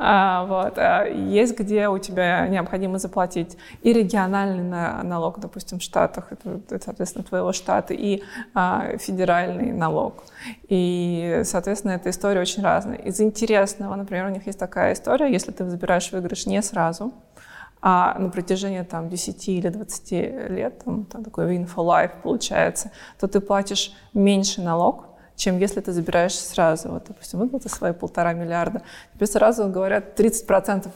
вот. 0.00 0.78
А 0.78 1.04
есть, 1.04 1.58
где 1.58 1.88
у 1.88 1.98
тебя 1.98 2.48
необходимо 2.48 2.98
заплатить 2.98 3.58
и 3.82 3.92
региональный 3.92 4.62
налог, 5.02 5.38
допустим, 5.38 5.78
в 5.78 5.82
Штатах, 5.82 6.32
это, 6.32 6.80
соответственно, 6.82 7.22
твоего 7.22 7.52
штата, 7.52 7.92
и 7.92 8.22
а, 8.54 8.96
федеральный 8.96 9.72
налог. 9.72 10.24
И, 10.68 11.42
соответственно, 11.44 11.92
эта 11.92 12.08
история 12.08 12.40
очень 12.40 12.62
разная. 12.62 12.96
Из 12.96 13.20
интересного, 13.20 13.94
например, 13.94 14.24
у 14.24 14.30
них 14.30 14.46
есть 14.46 14.58
такая 14.58 14.94
история, 14.94 15.30
если 15.30 15.52
ты 15.52 15.68
забираешь 15.68 16.10
выигрыш 16.12 16.46
не 16.46 16.62
сразу, 16.62 17.12
а 17.82 18.18
на 18.18 18.30
протяжении 18.30 18.82
там, 18.82 19.10
10 19.10 19.48
или 19.48 19.68
20 19.68 20.12
лет, 20.50 20.82
там, 20.82 21.04
там 21.04 21.24
такой 21.24 21.54
win 21.54 21.68
life 21.76 22.22
получается, 22.22 22.90
то 23.18 23.28
ты 23.28 23.40
платишь 23.40 23.92
меньше 24.14 24.62
налог, 24.62 25.09
чем 25.40 25.58
если 25.58 25.80
ты 25.80 25.92
забираешь 25.92 26.38
сразу. 26.38 26.90
Вот, 26.90 27.04
допустим, 27.08 27.38
выплаты 27.38 27.68
свои 27.68 27.92
полтора 27.92 28.34
миллиарда, 28.34 28.82
тебе 29.14 29.26
сразу 29.26 29.68
говорят 29.68 30.20
30% 30.20 30.88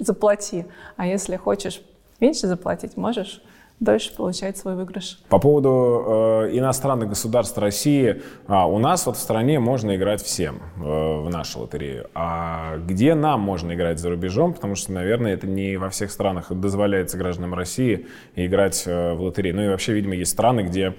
заплати. 0.00 0.64
А 0.96 1.06
если 1.06 1.36
хочешь 1.36 1.82
меньше 2.18 2.46
заплатить, 2.46 2.96
можешь 2.96 3.42
дольше 3.80 4.14
получать 4.14 4.56
свой 4.56 4.76
выигрыш. 4.76 5.20
По 5.28 5.38
поводу 5.38 6.04
э, 6.48 6.56
иностранных 6.56 7.10
государств 7.10 7.58
России, 7.58 8.22
а, 8.46 8.66
у 8.66 8.78
нас 8.78 9.04
вот 9.06 9.16
в 9.16 9.20
стране 9.20 9.58
можно 9.58 9.94
играть 9.96 10.22
всем 10.22 10.62
э, 10.76 10.80
в 10.80 11.28
нашу 11.28 11.60
лотерею. 11.60 12.08
А 12.14 12.78
где 12.78 13.14
нам 13.14 13.40
можно 13.40 13.74
играть 13.74 13.98
за 13.98 14.08
рубежом? 14.08 14.54
Потому 14.54 14.74
что, 14.74 14.92
наверное, 14.92 15.34
это 15.34 15.46
не 15.46 15.76
во 15.76 15.90
всех 15.90 16.12
странах 16.12 16.50
дозволяется 16.52 17.18
гражданам 17.18 17.54
России 17.54 18.06
играть 18.36 18.84
э, 18.86 19.12
в 19.14 19.20
лотерею. 19.20 19.56
Ну 19.56 19.64
и 19.64 19.68
вообще, 19.68 19.92
видимо, 19.92 20.14
есть 20.14 20.30
страны, 20.30 20.60
где 20.60 20.94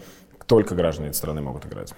только 0.46 0.76
граждане 0.76 1.10
этой 1.10 1.16
страны 1.16 1.42
могут 1.42 1.66
играть. 1.66 1.94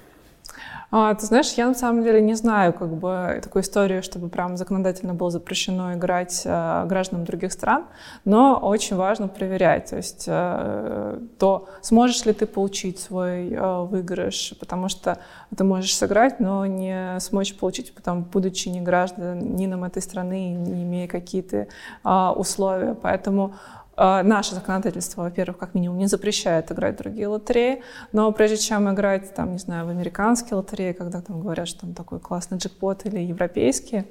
А, 0.91 1.13
ты 1.15 1.25
знаешь, 1.25 1.53
я 1.53 1.67
на 1.67 1.73
самом 1.73 2.03
деле 2.03 2.21
не 2.21 2.35
знаю 2.35 2.73
как 2.73 2.95
бы 2.95 3.39
такой 3.43 3.61
истории, 3.61 4.01
чтобы 4.01 4.29
прям 4.29 4.57
законодательно 4.57 5.13
было 5.13 5.31
запрещено 5.31 5.93
играть 5.93 6.43
э, 6.45 6.85
гражданам 6.87 7.25
других 7.25 7.51
стран, 7.51 7.85
но 8.23 8.59
очень 8.61 8.95
важно 8.95 9.27
проверять, 9.27 9.89
то 9.89 9.97
есть 9.97 10.25
э, 10.27 11.19
то, 11.39 11.67
сможешь 11.81 12.25
ли 12.25 12.33
ты 12.33 12.45
получить 12.45 12.99
свой 12.99 13.49
э, 13.51 13.83
выигрыш, 13.85 14.53
потому 14.59 14.89
что 14.89 15.17
ты 15.55 15.63
можешь 15.63 15.95
сыграть, 15.95 16.39
но 16.39 16.65
не 16.65 17.19
сможешь 17.19 17.57
получить, 17.57 17.93
потом, 17.93 18.23
будучи 18.23 18.69
не 18.69 18.81
гражданином 18.81 19.83
этой 19.83 20.01
страны, 20.01 20.53
не 20.53 20.83
имея 20.83 21.07
какие-то 21.07 21.67
э, 22.03 22.33
условия, 22.35 22.95
поэтому 22.95 23.55
наше 23.97 24.55
законодательство, 24.55 25.21
во-первых, 25.23 25.57
как 25.57 25.73
минимум 25.73 25.97
не 25.97 26.07
запрещает 26.07 26.71
играть 26.71 26.95
в 26.95 26.97
другие 26.97 27.27
лотереи, 27.27 27.81
но 28.11 28.31
прежде 28.31 28.57
чем 28.57 28.93
играть, 28.93 29.33
там, 29.33 29.53
не 29.53 29.57
знаю, 29.57 29.85
в 29.85 29.89
американские 29.89 30.55
лотереи, 30.55 30.91
когда 30.91 31.21
там 31.21 31.39
говорят, 31.39 31.67
что 31.67 31.81
там 31.81 31.93
такой 31.93 32.19
классный 32.19 32.57
джекпот 32.57 33.05
или 33.05 33.19
европейские, 33.19 34.05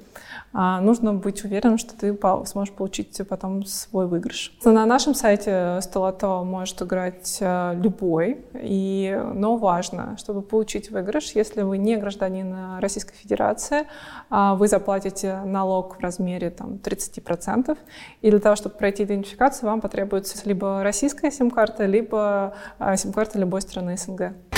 нужно 0.55 1.13
быть 1.13 1.43
уверенным, 1.43 1.77
что 1.77 1.97
ты 1.97 2.17
сможешь 2.45 2.73
получить 2.73 3.19
потом 3.27 3.65
свой 3.65 4.07
выигрыш. 4.07 4.57
На 4.63 4.85
нашем 4.85 5.13
сайте 5.13 5.79
Столото 5.81 6.43
может 6.43 6.81
играть 6.81 7.39
а, 7.41 7.73
любой, 7.73 8.45
и, 8.53 9.19
но 9.33 9.57
важно, 9.57 10.15
чтобы 10.17 10.41
получить 10.41 10.91
выигрыш, 10.91 11.31
если 11.31 11.61
вы 11.61 11.77
не 11.77 11.97
гражданин 11.97 12.79
Российской 12.79 13.15
Федерации, 13.15 13.87
вы 14.29 14.67
заплатите 14.67 15.41
налог 15.43 15.97
в 15.97 15.99
размере 15.99 16.49
там, 16.49 16.79
30%, 16.83 17.77
и 18.21 18.29
для 18.29 18.39
того, 18.39 18.55
чтобы 18.55 18.75
пройти 18.75 19.03
идентификацию, 19.03 19.69
вам 19.69 19.81
потребуется 19.81 20.37
либо 20.47 20.83
российская 20.83 21.31
сим-карта, 21.31 21.85
либо 21.85 22.53
а, 22.79 22.95
сим-карта 22.95 23.39
любой 23.39 23.61
страны 23.61 23.97
СНГ. 23.97 24.54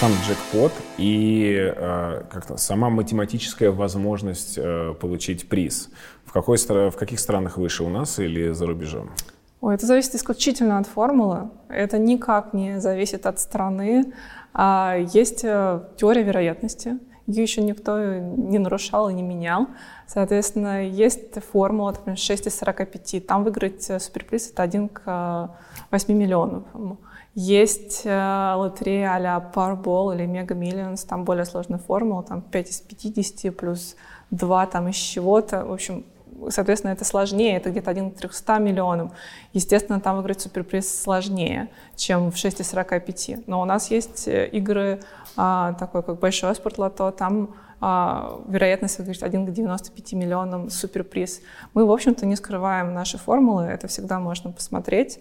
Сам 0.00 0.12
джекпот 0.26 0.72
и 0.96 1.54
э, 1.76 2.22
как-то 2.30 2.56
сама 2.56 2.88
математическая 2.88 3.70
возможность 3.70 4.54
э, 4.56 4.94
получить 4.98 5.46
приз. 5.46 5.90
В, 6.24 6.32
какой, 6.32 6.56
в 6.56 6.96
каких 6.96 7.20
странах 7.20 7.58
выше, 7.58 7.84
у 7.84 7.90
нас 7.90 8.18
или 8.18 8.52
за 8.52 8.64
рубежом? 8.64 9.10
Ой, 9.60 9.74
это 9.74 9.84
зависит 9.84 10.14
исключительно 10.14 10.78
от 10.78 10.86
формулы. 10.86 11.50
Это 11.68 11.98
никак 11.98 12.54
не 12.54 12.80
зависит 12.80 13.26
от 13.26 13.40
страны. 13.40 14.14
А 14.54 14.96
есть 15.12 15.44
э, 15.44 15.82
теория 15.98 16.22
вероятности. 16.22 16.98
Ее 17.26 17.42
еще 17.42 17.60
никто 17.60 17.98
не 18.14 18.58
нарушал 18.58 19.10
и 19.10 19.12
не 19.12 19.22
менял. 19.22 19.66
Соответственно, 20.06 20.82
есть 20.82 21.34
формула, 21.52 21.90
например, 21.90 22.16
6 22.16 22.46
из 22.46 22.58
45. 22.58 23.26
Там 23.26 23.44
выиграть 23.44 23.90
э, 23.90 24.00
суперприз— 24.00 24.50
это 24.52 24.62
1 24.62 24.88
к 24.88 25.50
8 25.90 26.14
миллионов. 26.14 26.64
Есть 27.34 28.02
э, 28.04 28.54
лотерея 28.56 29.14
а-ля 29.14 29.50
Powerball 29.54 30.14
или 30.14 30.24
Mega 30.24 30.58
Millions, 30.58 31.06
там 31.06 31.24
более 31.24 31.44
сложная 31.44 31.78
формула, 31.78 32.24
там 32.24 32.42
5 32.42 32.70
из 32.70 32.80
50 32.80 33.56
плюс 33.56 33.96
2 34.30 34.66
там 34.66 34.88
из 34.88 34.96
чего-то. 34.96 35.64
В 35.64 35.72
общем, 35.72 36.04
соответственно, 36.48 36.92
это 36.92 37.04
сложнее, 37.04 37.56
это 37.56 37.70
где-то 37.70 37.90
1 37.90 38.10
к 38.10 38.16
300 38.16 38.58
миллионам. 38.58 39.12
Естественно, 39.52 40.00
там 40.00 40.16
выиграть 40.16 40.40
суперприз 40.40 41.02
сложнее, 41.02 41.68
чем 41.96 42.32
в 42.32 42.36
6 42.36 42.60
из 42.60 42.70
45. 42.70 43.46
Но 43.46 43.60
у 43.60 43.64
нас 43.64 43.90
есть 43.90 44.26
э, 44.26 44.48
игры, 44.48 45.00
а, 45.36 45.74
такой 45.74 46.02
как 46.02 46.18
Большой 46.18 46.54
спортлото, 46.54 47.12
там 47.12 47.54
а, 47.80 48.40
вероятность 48.46 48.98
выиграть 48.98 49.22
1 49.22 49.46
к 49.46 49.52
95 49.52 50.12
миллионам 50.12 50.68
суперприз. 50.68 51.40
Мы, 51.72 51.86
в 51.86 51.90
общем-то, 51.90 52.26
не 52.26 52.36
скрываем 52.36 52.92
наши 52.92 53.16
формулы, 53.16 53.64
это 53.64 53.88
всегда 53.88 54.20
можно 54.20 54.52
посмотреть. 54.52 55.18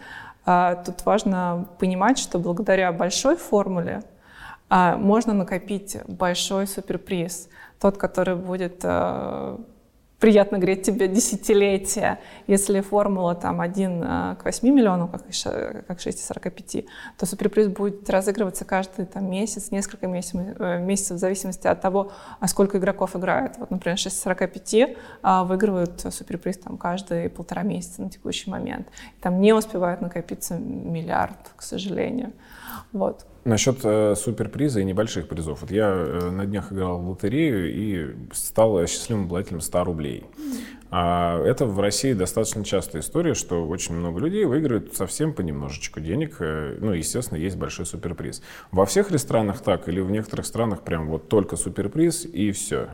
А, 0.52 0.78
тут 0.84 1.06
важно 1.06 1.68
понимать, 1.78 2.18
что 2.18 2.40
благодаря 2.40 2.92
большой 2.92 3.36
формуле 3.38 4.02
а, 4.68 4.98
можно 4.98 5.32
накопить 5.32 5.98
большой 6.08 6.66
суперприз, 6.66 7.50
тот, 7.80 8.00
который 8.00 8.36
будет 8.36 8.80
а, 8.84 9.60
приятно 10.20 10.58
греть 10.58 10.84
тебе 10.84 11.08
десятилетия. 11.08 12.20
Если 12.48 12.82
формула 12.82 13.36
там 13.36 13.62
1 13.62 14.04
э, 14.04 14.36
к 14.36 14.46
8 14.46 14.70
миллионам, 14.70 15.08
как, 15.08 15.24
как 15.88 16.00
6 16.00 16.20
из 16.20 16.26
45, 16.26 16.86
то 17.18 17.26
суперприз 17.26 17.68
будет 17.68 18.10
разыгрываться 18.10 18.66
каждый 18.66 19.06
там, 19.06 19.30
месяц, 19.30 19.72
несколько 19.72 20.08
месяцев, 20.08 20.42
э, 20.60 20.80
месяцев 20.80 21.18
в 21.18 21.20
зависимости 21.20 21.68
от 21.68 21.82
того, 21.82 22.12
а 22.40 22.48
сколько 22.48 22.78
игроков 22.78 23.16
играет. 23.16 23.58
Вот, 23.58 23.72
например, 23.72 23.98
6 23.98 24.16
из 24.16 24.22
45 24.22 24.98
а, 25.22 25.44
выигрывают 25.44 26.06
суперприз 26.10 26.58
там, 26.58 26.78
каждые 26.78 27.30
полтора 27.30 27.64
месяца 27.64 28.02
на 28.02 28.10
текущий 28.10 28.50
момент. 28.50 28.88
Там 29.22 29.40
не 29.40 29.54
успевает 29.54 30.02
накопиться 30.02 30.56
миллиард, 30.56 31.38
к 31.56 31.62
сожалению. 31.62 32.34
Вот. 32.92 33.26
Насчет 33.50 33.80
э, 33.84 34.14
суперприза 34.16 34.80
и 34.80 34.84
небольших 34.84 35.28
призов. 35.28 35.62
Вот 35.62 35.72
я 35.72 35.88
э, 35.90 36.30
на 36.30 36.46
днях 36.46 36.72
играл 36.72 37.00
в 37.00 37.10
лотерею 37.10 37.74
и 37.74 38.16
стал 38.32 38.86
счастливым 38.86 39.24
обладателем 39.26 39.60
100 39.60 39.84
рублей. 39.86 40.26
А 40.92 41.44
это 41.44 41.66
в 41.66 41.80
России 41.80 42.14
достаточно 42.14 42.64
частая 42.64 43.02
история, 43.02 43.34
что 43.34 43.68
очень 43.68 43.96
много 43.96 44.20
людей 44.20 44.46
выигрывают 44.46 44.96
совсем 44.96 45.34
понемножечку 45.34 46.00
денег. 46.00 46.36
Э, 46.42 46.78
ну, 46.80 46.92
естественно, 46.92 47.40
есть 47.40 47.58
большой 47.58 47.88
суперприз. 47.88 48.44
Во 48.70 48.86
всех 48.86 49.10
ли 49.10 49.18
странах 49.18 49.62
так 49.62 49.90
или 49.90 50.00
в 50.00 50.12
некоторых 50.12 50.46
странах 50.46 50.82
прям 50.82 51.08
вот 51.08 51.28
только 51.28 51.56
суперприз 51.56 52.26
и 52.26 52.52
все? 52.52 52.90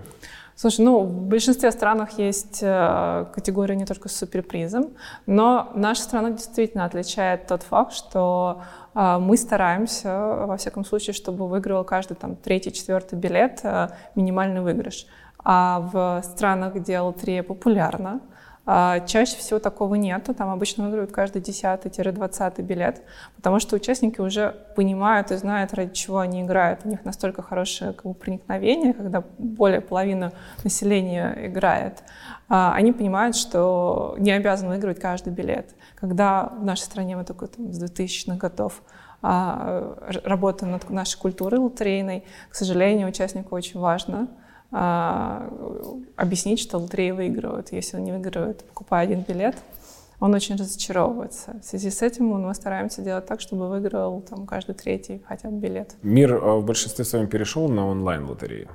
Слушай, 0.58 0.86
ну, 0.86 1.02
в 1.02 1.28
большинстве 1.28 1.70
странах 1.70 2.18
есть 2.18 2.60
э, 2.62 3.26
категория 3.34 3.76
не 3.76 3.86
только 3.86 4.08
с 4.08 4.16
суперпризом, 4.16 4.94
но 5.26 5.74
наша 5.76 6.04
страна 6.04 6.32
действительно 6.32 6.86
отличает 6.86 7.48
тот 7.48 7.64
факт, 7.64 7.92
что 7.92 8.62
мы 8.96 9.36
стараемся, 9.36 10.18
во 10.48 10.56
всяком 10.56 10.86
случае, 10.86 11.14
чтобы 11.14 11.48
выигрывал 11.50 11.84
каждый 11.84 12.16
там 12.16 12.38
третий, 12.38 12.72
четвертый 12.72 13.20
билет 13.20 13.60
э, 13.64 13.90
минимальный 14.16 14.62
выигрыш. 14.62 15.06
А 15.44 15.82
в 15.92 16.24
странах, 16.24 16.76
где 16.76 17.00
лотерея 17.00 17.44
популярна, 17.44 18.22
а, 18.22 18.35
чаще 18.66 19.38
всего 19.38 19.60
такого 19.60 19.96
нету. 19.96 20.34
Там 20.34 20.50
обычно 20.50 20.86
выигрывают 20.86 21.12
каждый 21.12 21.42
10-20 21.42 22.62
билет, 22.64 23.04
потому 23.36 23.60
что 23.60 23.76
участники 23.76 24.20
уже 24.20 24.56
понимают 24.76 25.32
и 25.32 25.36
знают, 25.36 25.74
ради 25.74 25.94
чего 25.94 26.20
они 26.20 26.42
играют. 26.42 26.82
У 26.84 26.90
них 26.90 27.06
настолько 27.06 27.44
хорошее 27.44 27.94
как 27.94 28.06
бы, 28.06 28.14
проникновение, 28.16 28.94
когда 28.94 29.24
более 29.38 29.82
половины 29.82 30.32
населения 30.64 31.48
играет. 31.48 32.04
А, 32.50 32.74
они 32.74 32.92
понимают, 32.92 33.36
что 33.36 34.16
не 34.18 34.32
обязаны 34.32 34.70
выигрывать 34.70 35.00
каждый 35.00 35.32
билет. 35.32 35.76
Когда 35.94 36.52
в 36.60 36.64
нашей 36.64 36.84
стране 36.84 37.16
мы 37.16 37.24
только 37.24 37.48
там, 37.48 37.72
с 37.72 37.84
2000-х 37.84 38.38
годов 38.38 38.82
а, 39.22 39.96
работаем 40.24 40.72
над 40.72 40.90
нашей 40.90 41.20
культурой 41.20 41.60
лотерейной, 41.60 42.24
к 42.50 42.56
сожалению, 42.56 43.10
участнику 43.10 43.56
очень 43.56 43.80
важно— 43.80 44.28
а, 44.38 44.45
объяснить, 44.72 46.60
что 46.60 46.78
лотереи 46.78 47.12
выигрывают. 47.12 47.72
Если 47.72 47.98
он 47.98 48.04
не 48.04 48.12
выигрывает, 48.12 48.64
покупая 48.66 49.04
один 49.04 49.22
билет, 49.22 49.56
он 50.20 50.34
очень 50.34 50.56
разочаровывается. 50.56 51.60
В 51.62 51.66
связи 51.66 51.90
с 51.90 52.02
этим 52.02 52.28
мы 52.28 52.54
стараемся 52.54 53.02
делать 53.02 53.26
так, 53.26 53.42
чтобы 53.42 53.70
выиграл 53.70 54.22
там, 54.22 54.46
каждый 54.46 54.76
третий 54.76 55.22
хотя 55.28 55.50
бы 55.50 55.58
билет. 55.58 55.96
Мир 56.02 56.34
а, 56.36 56.56
в 56.58 56.66
большинстве 56.66 57.06
своем 57.06 57.28
перешел 57.28 57.68
на 57.68 57.88
онлайн-лотереи. 57.88 58.68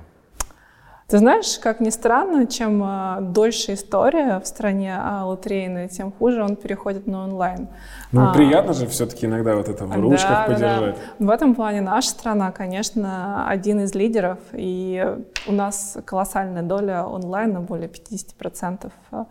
Ты 1.11 1.17
знаешь, 1.17 1.59
как 1.59 1.81
ни 1.81 1.89
странно, 1.89 2.47
чем 2.47 2.81
э, 2.81 3.17
дольше 3.19 3.73
история 3.73 4.39
в 4.39 4.47
стране 4.47 4.97
э, 4.97 5.23
лотерейная, 5.23 5.89
тем 5.89 6.13
хуже 6.13 6.41
он 6.41 6.55
переходит 6.55 7.05
на 7.05 7.25
онлайн. 7.25 7.67
Ну, 8.13 8.29
а, 8.29 8.33
приятно 8.33 8.71
же 8.71 8.87
все-таки 8.87 9.25
иногда 9.25 9.57
вот 9.57 9.67
это 9.67 9.85
в 9.85 9.93
ручках 9.99 10.29
да, 10.29 10.43
подержать. 10.45 10.95
Да. 11.19 11.25
В 11.25 11.29
этом 11.29 11.53
плане 11.53 11.81
наша 11.81 12.11
страна, 12.11 12.53
конечно, 12.53 13.45
один 13.45 13.81
из 13.81 13.93
лидеров, 13.93 14.39
и 14.53 15.17
у 15.47 15.51
нас 15.51 15.97
колоссальная 16.05 16.63
доля 16.63 17.03
онлайна, 17.03 17.59
более 17.59 17.89
50% 17.89 18.89
э, 19.11 19.25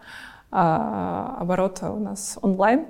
оборота 0.51 1.93
у 1.93 1.99
нас 1.99 2.39
онлайн. 2.43 2.89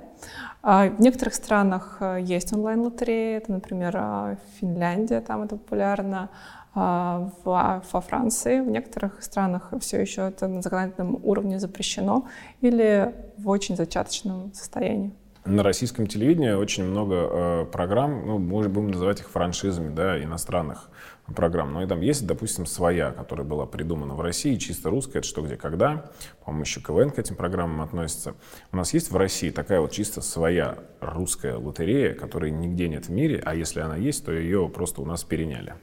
В 0.63 0.95
некоторых 0.99 1.33
странах 1.33 2.01
есть 2.19 2.53
онлайн-лотереи, 2.53 3.37
это, 3.37 3.51
например, 3.51 4.37
Финляндия, 4.59 5.21
там 5.21 5.41
это 5.41 5.55
популярно, 5.55 6.29
а, 6.29 6.60
во 6.73 7.81
Франции. 8.07 8.61
В 8.61 8.67
некоторых 8.67 9.21
странах 9.23 9.73
все 9.79 10.01
еще 10.01 10.27
это 10.27 10.47
на 10.47 10.61
законодательном 10.61 11.19
уровне 11.23 11.59
запрещено 11.59 12.27
или 12.61 13.13
в 13.37 13.49
очень 13.49 13.75
зачаточном 13.75 14.53
состоянии. 14.53 15.11
На 15.43 15.63
российском 15.63 16.05
телевидении 16.05 16.51
очень 16.51 16.83
много 16.83 17.15
э, 17.15 17.65
программ, 17.65 18.27
ну, 18.27 18.37
мы 18.37 18.69
будем 18.69 18.91
называть 18.91 19.21
их 19.21 19.29
франшизами, 19.31 19.91
да, 19.91 20.23
иностранных 20.23 20.91
программ. 21.35 21.73
Но 21.73 21.81
и 21.81 21.87
там 21.87 22.01
есть, 22.01 22.27
допустим, 22.27 22.67
своя, 22.67 23.09
которая 23.11 23.45
была 23.45 23.65
придумана 23.65 24.13
в 24.13 24.21
России, 24.21 24.55
чисто 24.57 24.91
русская, 24.91 25.19
это 25.19 25.27
что, 25.27 25.41
где, 25.41 25.57
когда. 25.57 26.11
По-моему, 26.45 26.63
еще 26.63 26.79
КВН 26.79 27.09
к 27.09 27.17
этим 27.17 27.35
программам 27.35 27.81
относится. 27.81 28.35
У 28.71 28.77
нас 28.77 28.93
есть 28.93 29.09
в 29.09 29.17
России 29.17 29.49
такая 29.49 29.81
вот 29.81 29.91
чисто 29.91 30.21
своя 30.21 30.77
русская 30.99 31.55
лотерея, 31.55 32.13
которой 32.13 32.51
нигде 32.51 32.87
нет 32.87 33.07
в 33.07 33.11
мире, 33.11 33.41
а 33.43 33.55
если 33.55 33.79
она 33.79 33.95
есть, 33.95 34.23
то 34.23 34.31
ее 34.31 34.69
просто 34.69 35.01
у 35.01 35.05
нас 35.05 35.23
переняли. 35.23 35.73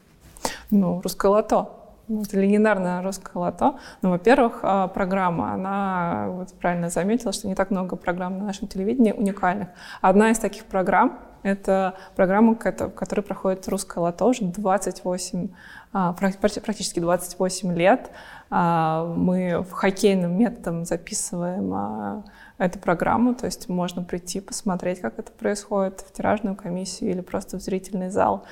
Ну, 0.70 1.00
русское 1.00 1.28
лото. 1.28 1.74
Это 2.08 2.40
легендарное 2.40 3.02
русское 3.02 3.38
лото. 3.38 3.78
Ну, 4.00 4.10
во-первых, 4.10 4.60
а, 4.62 4.88
программа, 4.88 5.52
она, 5.52 6.28
вот 6.28 6.52
правильно 6.54 6.88
заметила, 6.88 7.32
что 7.32 7.48
не 7.48 7.54
так 7.54 7.70
много 7.70 7.96
программ 7.96 8.38
на 8.38 8.44
нашем 8.44 8.66
телевидении 8.66 9.12
уникальных. 9.12 9.68
Одна 10.00 10.30
из 10.30 10.38
таких 10.38 10.64
программ— 10.64 11.18
это 11.42 11.94
программа, 12.16 12.54
в 12.54 12.56
которой 12.56 13.20
проходит 13.20 13.68
русское 13.68 14.00
лото 14.00 14.26
уже 14.26 14.44
28, 14.44 15.48
а, 15.92 16.14
практически 16.14 17.00
28 17.00 17.74
лет. 17.74 18.10
А, 18.50 19.04
мы 19.04 19.60
в 19.60 19.72
хоккейным 19.72 20.38
методом 20.38 20.86
записываем 20.86 22.24
эту 22.56 22.78
программу, 22.78 23.34
то 23.34 23.46
есть 23.46 23.68
можно 23.68 24.02
прийти 24.02 24.40
посмотреть, 24.40 25.00
как 25.00 25.18
это 25.18 25.30
происходит 25.30 26.00
в 26.00 26.12
тиражную 26.12 26.56
комиссию 26.56 27.10
или 27.10 27.20
просто 27.20 27.58
в 27.58 27.60
зрительный 27.60 28.10
зал. 28.10 28.44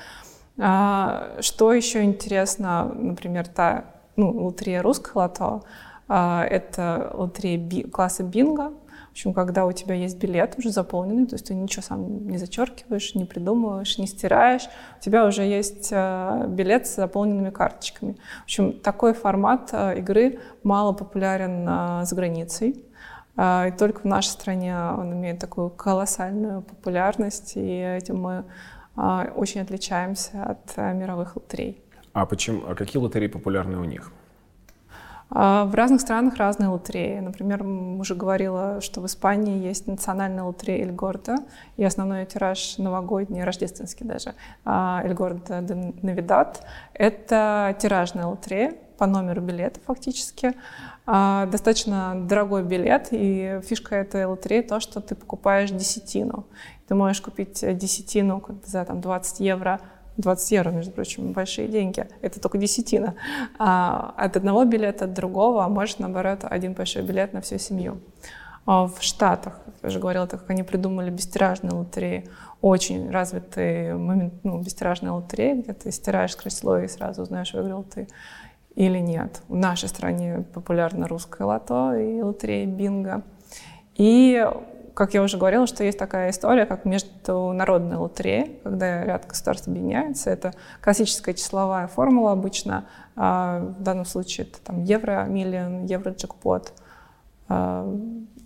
А, 0.58 1.36
что 1.40 1.72
еще 1.72 2.02
интересно, 2.02 2.84
например, 2.94 3.46
та 3.46 3.84
ну, 4.16 4.44
лотерея 4.46 4.82
русского 4.82 5.22
лото, 5.22 5.62
а, 6.08 6.44
это 6.44 7.10
лотерея 7.14 7.58
би, 7.58 7.82
класса 7.82 8.22
бинго. 8.22 8.72
В 9.08 9.10
общем, 9.16 9.32
когда 9.32 9.64
у 9.64 9.72
тебя 9.72 9.94
есть 9.94 10.18
билет 10.18 10.56
уже 10.58 10.70
заполненный, 10.70 11.26
то 11.26 11.34
есть 11.34 11.46
ты 11.46 11.54
ничего 11.54 11.82
сам 11.82 12.28
не 12.28 12.36
зачеркиваешь, 12.36 13.14
не 13.14 13.24
придумываешь, 13.24 13.96
не 13.96 14.06
стираешь, 14.06 14.68
у 14.98 15.02
тебя 15.02 15.26
уже 15.26 15.42
есть 15.42 15.90
а, 15.92 16.46
билет 16.46 16.86
с 16.86 16.96
заполненными 16.96 17.50
карточками. 17.50 18.16
В 18.40 18.44
общем, 18.44 18.72
такой 18.80 19.12
формат 19.14 19.72
игры 19.72 20.40
мало 20.62 20.92
популярен 20.92 22.04
за 22.04 22.14
границей. 22.14 22.82
И 23.38 23.72
только 23.78 24.00
в 24.00 24.04
нашей 24.04 24.28
стране 24.28 24.74
он 24.74 25.12
имеет 25.12 25.38
такую 25.38 25.68
колоссальную 25.68 26.62
популярность, 26.62 27.52
и 27.56 27.60
этим 27.60 28.22
мы 28.22 28.32
а, 28.38 28.44
очень 28.96 29.60
отличаемся 29.60 30.42
от 30.42 30.72
э, 30.76 30.94
мировых 30.94 31.36
лотерей. 31.36 31.80
А 32.12 32.24
почему? 32.24 32.62
А 32.66 32.74
какие 32.74 33.02
лотереи 33.02 33.28
популярны 33.28 33.78
у 33.78 33.84
них? 33.84 34.10
А, 35.28 35.64
в 35.64 35.74
разных 35.74 36.00
странах 36.00 36.36
разные 36.36 36.68
лотереи. 36.68 37.18
Например, 37.18 37.62
уже 37.62 38.14
говорила, 38.14 38.80
что 38.80 39.00
в 39.00 39.06
Испании 39.06 39.62
есть 39.62 39.86
национальная 39.86 40.44
лотерея 40.44 40.84
Эль 40.84 40.92
Гордо, 40.92 41.36
и 41.76 41.84
основной 41.84 42.26
тираж 42.26 42.78
новогодний, 42.78 43.44
рождественский 43.44 44.06
даже, 44.06 44.34
а, 44.64 45.02
Эль 45.04 45.14
Гордо 45.14 45.60
де 45.60 45.74
Навидат. 46.02 46.64
Это 46.94 47.76
тиражная 47.78 48.26
лотерея 48.26 48.74
по 48.98 49.06
номеру 49.06 49.42
билета 49.42 49.80
фактически. 49.84 50.54
Достаточно 51.06 52.16
дорогой 52.28 52.64
билет, 52.64 53.08
и 53.12 53.60
фишка 53.64 53.94
этой 53.94 54.24
лотереи 54.24 54.62
то, 54.62 54.80
что 54.80 55.00
ты 55.00 55.14
покупаешь 55.14 55.70
десятину. 55.70 56.46
Ты 56.88 56.96
можешь 56.96 57.20
купить 57.20 57.62
э, 57.62 57.74
десятину 57.74 58.42
за 58.64 58.84
там, 58.84 59.00
20 59.00 59.38
евро, 59.38 59.80
20 60.16 60.50
евро, 60.50 60.70
между 60.70 60.90
прочим, 60.90 61.32
большие 61.32 61.68
деньги. 61.68 62.08
Это 62.22 62.40
только 62.40 62.58
десятина. 62.58 63.14
А 63.56 64.14
от 64.16 64.36
одного 64.36 64.64
билета, 64.64 65.04
от 65.04 65.14
другого, 65.14 65.64
а 65.64 65.68
можешь, 65.68 65.98
наоборот, 65.98 66.40
один 66.42 66.72
большой 66.72 67.02
билет 67.02 67.32
на 67.32 67.40
всю 67.40 67.58
семью. 67.58 68.00
А 68.66 68.88
в 68.88 69.00
Штатах, 69.00 69.60
я 69.82 69.88
уже 69.88 70.00
говорила, 70.00 70.26
так 70.26 70.40
как 70.40 70.50
они 70.50 70.64
придумали 70.64 71.10
бестиражные 71.10 71.72
лотереи, 71.72 72.28
очень 72.60 73.10
развитый 73.10 73.94
момент, 73.94 74.34
ну, 74.42 74.60
бестиражная 74.60 75.12
лотерея, 75.12 75.62
где 75.62 75.72
ты 75.72 75.92
стираешь 75.92 76.36
кресло 76.36 76.82
и 76.82 76.88
сразу 76.88 77.22
узнаешь, 77.22 77.52
выиграл 77.52 77.84
ты 77.84 78.08
или 78.76 78.98
нет. 78.98 79.42
В 79.48 79.56
нашей 79.56 79.88
стране 79.88 80.44
популярна 80.54 81.08
русское 81.08 81.44
лото 81.44 81.94
и 81.94 82.20
лотерея 82.22 82.66
бинго. 82.66 83.22
И 83.96 84.46
как 84.94 85.14
я 85.14 85.22
уже 85.22 85.38
говорила, 85.38 85.66
что 85.66 85.82
есть 85.82 85.98
такая 85.98 86.30
история, 86.30 86.66
как 86.66 86.84
международная 86.84 87.98
лотерея, 87.98 88.48
когда 88.62 89.04
ряд 89.04 89.26
государств 89.26 89.68
объединяется. 89.68 90.30
Это 90.30 90.52
классическая 90.82 91.34
числовая 91.34 91.86
формула 91.86 92.32
обычно. 92.32 92.86
А 93.14 93.60
в 93.78 93.82
данном 93.82 94.04
случае 94.04 94.46
это 94.46 94.60
там 94.62 94.84
евро 94.84 95.24
миллион, 95.24 95.86
евро 95.86 96.12
джекпот. 96.12 96.72
А, 97.48 97.90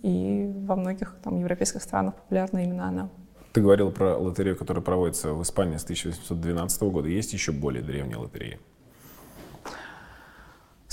и 0.02 0.50
во 0.66 0.76
многих 0.76 1.16
там 1.22 1.38
европейских 1.38 1.82
странах 1.82 2.14
популярна 2.14 2.64
именно 2.64 2.88
она. 2.88 3.08
Ты 3.52 3.60
говорил 3.60 3.90
про 3.90 4.16
лотерею, 4.16 4.56
которая 4.56 4.82
проводится 4.82 5.32
в 5.32 5.42
Испании 5.42 5.76
с 5.76 5.84
1812 5.84 6.82
года. 6.82 7.08
Есть 7.08 7.32
еще 7.32 7.50
более 7.50 7.82
древние 7.82 8.16
лотереи? 8.16 8.60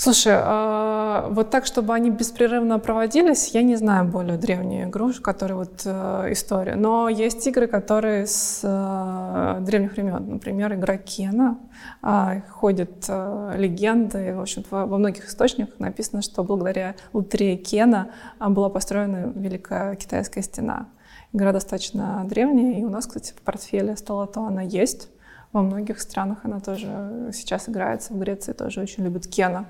Слушай, 0.08 0.36
а, 0.38 1.28
вот 1.28 1.50
так, 1.50 1.66
чтобы 1.66 1.92
они 1.92 2.08
беспрерывно 2.08 2.78
проводились, 2.78 3.48
я 3.48 3.60
не 3.60 3.76
знаю 3.76 4.06
более 4.06 4.38
древнюю 4.38 4.88
игру, 4.88 5.12
которая 5.20 5.58
вот 5.58 5.82
э, 5.84 6.32
история. 6.32 6.76
Но 6.76 7.10
есть 7.10 7.46
игры, 7.46 7.66
которые 7.66 8.26
с 8.26 8.62
э, 8.62 9.60
древних 9.60 9.92
времен. 9.92 10.26
Например, 10.26 10.72
игра 10.72 10.96
Кена. 10.96 11.58
А, 12.00 12.40
ходят 12.48 13.04
э, 13.06 13.52
легенды. 13.58 14.34
В 14.34 14.40
общем, 14.40 14.64
во, 14.70 14.86
многих 14.86 15.28
источниках 15.28 15.78
написано, 15.78 16.22
что 16.22 16.42
благодаря 16.42 16.94
лотерее 17.12 17.58
Кена 17.58 18.08
была 18.40 18.70
построена 18.70 19.30
Великая 19.34 19.94
Китайская 19.96 20.40
стена. 20.40 20.88
Игра 21.34 21.52
достаточно 21.52 22.24
древняя, 22.26 22.80
и 22.80 22.82
у 22.82 22.88
нас, 22.88 23.06
кстати, 23.06 23.34
в 23.34 23.42
портфеле 23.42 23.94
Столото 23.94 24.40
она 24.40 24.62
есть. 24.62 25.10
Во 25.52 25.60
многих 25.60 26.00
странах 26.00 26.38
она 26.44 26.60
тоже 26.60 27.30
сейчас 27.34 27.68
играется. 27.68 28.14
В 28.14 28.18
Греции 28.18 28.54
тоже 28.54 28.80
очень 28.80 29.04
любят 29.04 29.26
Кена. 29.26 29.66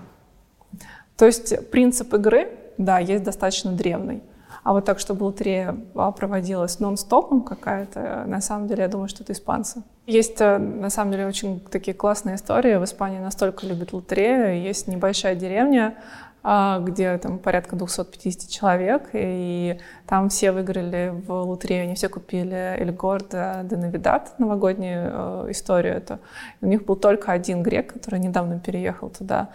То 1.17 1.27
есть 1.27 1.71
принцип 1.71 2.15
игры, 2.15 2.49
да, 2.79 2.99
есть 2.99 3.25
достаточно 3.25 3.73
древний. 3.73 4.23
А 4.63 4.73
вот 4.73 4.85
так, 4.85 4.99
чтобы 4.99 5.25
лотерея 5.25 5.77
а, 5.95 6.13
проводилась 6.13 6.79
нон-стопом 6.79 7.43
какая-то, 7.43 8.25
на 8.27 8.41
самом 8.41 8.69
деле, 8.69 8.83
я 8.83 8.89
думаю, 8.89 9.09
что 9.09 9.23
это 9.23 9.33
испанцы. 9.33 9.83
Есть, 10.07 10.41
э, 10.41 10.59
на 10.59 10.91
самом 10.91 11.13
деле, 11.13 11.27
очень 11.27 11.61
такие 11.61 11.95
классные 11.95 12.37
истории. 12.37 12.77
В 12.77 12.85
Испании 12.85 13.19
настолько 13.19 13.67
любят 13.67 13.93
лотерею. 13.93 14.63
Есть 14.63 14.87
небольшая 14.87 15.35
деревня, 15.37 15.95
где 16.43 17.19
там 17.19 17.39
порядка 17.39 17.77
250 17.77 18.49
человек, 18.49 19.11
и 19.13 19.79
там 20.07 20.29
все 20.29 20.53
выиграли 20.53 21.13
в 21.27 21.33
лотерею, 21.33 21.85
они 21.85 21.95
все 21.95 22.09
купили 22.09 22.77
Эль 22.79 22.93
Гордо 22.93 23.61
де 23.65 23.77
Навидат, 23.77 24.39
новогоднюю 24.39 25.47
э, 25.47 25.51
историю 25.51 25.97
эту. 25.97 26.19
И 26.61 26.65
у 26.65 26.69
них 26.69 26.85
был 26.85 26.97
только 26.97 27.33
один 27.33 27.63
грек, 27.63 27.93
который 27.93 28.21
недавно 28.21 28.61
переехал 28.61 29.11
туда. 29.11 29.49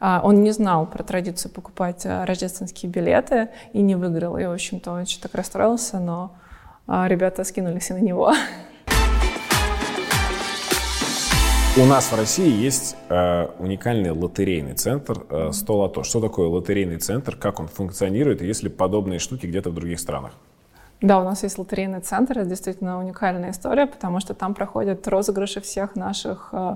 А, 0.00 0.20
он 0.22 0.42
не 0.42 0.52
знал 0.52 0.86
про 0.86 1.02
традицию 1.02 1.52
покупать 1.52 2.06
э, 2.06 2.24
рождественские 2.24 2.90
билеты 2.90 3.48
и 3.72 3.82
не 3.82 3.96
выиграл. 3.96 4.38
И, 4.38 4.46
в 4.46 4.52
общем-то, 4.52 4.92
он 4.92 5.00
очень 5.00 5.20
так 5.20 5.34
расстроился, 5.34 5.98
но 5.98 6.36
а, 6.86 7.08
ребята 7.08 7.44
скинулись 7.44 7.90
и 7.90 7.94
на 7.94 7.98
него. 7.98 8.32
У 11.80 11.84
нас 11.84 12.10
в 12.10 12.16
России 12.16 12.50
есть 12.50 12.96
э, 13.08 13.46
уникальный 13.60 14.10
лотерейный 14.10 14.74
центр 14.74 15.24
э, 15.30 15.52
100 15.52 15.76
лото. 15.76 16.02
Что 16.02 16.20
такое 16.20 16.48
лотерейный 16.48 16.98
центр, 16.98 17.36
как 17.36 17.60
он 17.60 17.68
функционирует, 17.68 18.42
и 18.42 18.46
есть 18.46 18.64
ли 18.64 18.68
подобные 18.68 19.20
штуки 19.20 19.46
где-то 19.46 19.70
в 19.70 19.74
других 19.74 20.00
странах? 20.00 20.32
Да, 21.00 21.20
у 21.20 21.24
нас 21.24 21.44
есть 21.44 21.56
лотерейный 21.56 22.00
центр, 22.00 22.40
это 22.40 22.48
действительно 22.48 22.98
уникальная 22.98 23.52
история, 23.52 23.86
потому 23.86 24.18
что 24.18 24.34
там 24.34 24.54
проходят 24.54 25.06
розыгрыши 25.06 25.60
всех 25.60 25.94
наших 25.94 26.48
э, 26.50 26.74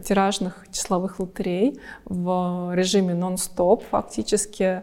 тиражных 0.00 0.66
числовых 0.70 1.18
лотерей 1.18 1.80
в 2.04 2.74
режиме 2.74 3.14
нон-стоп. 3.14 3.82
Фактически 3.90 4.82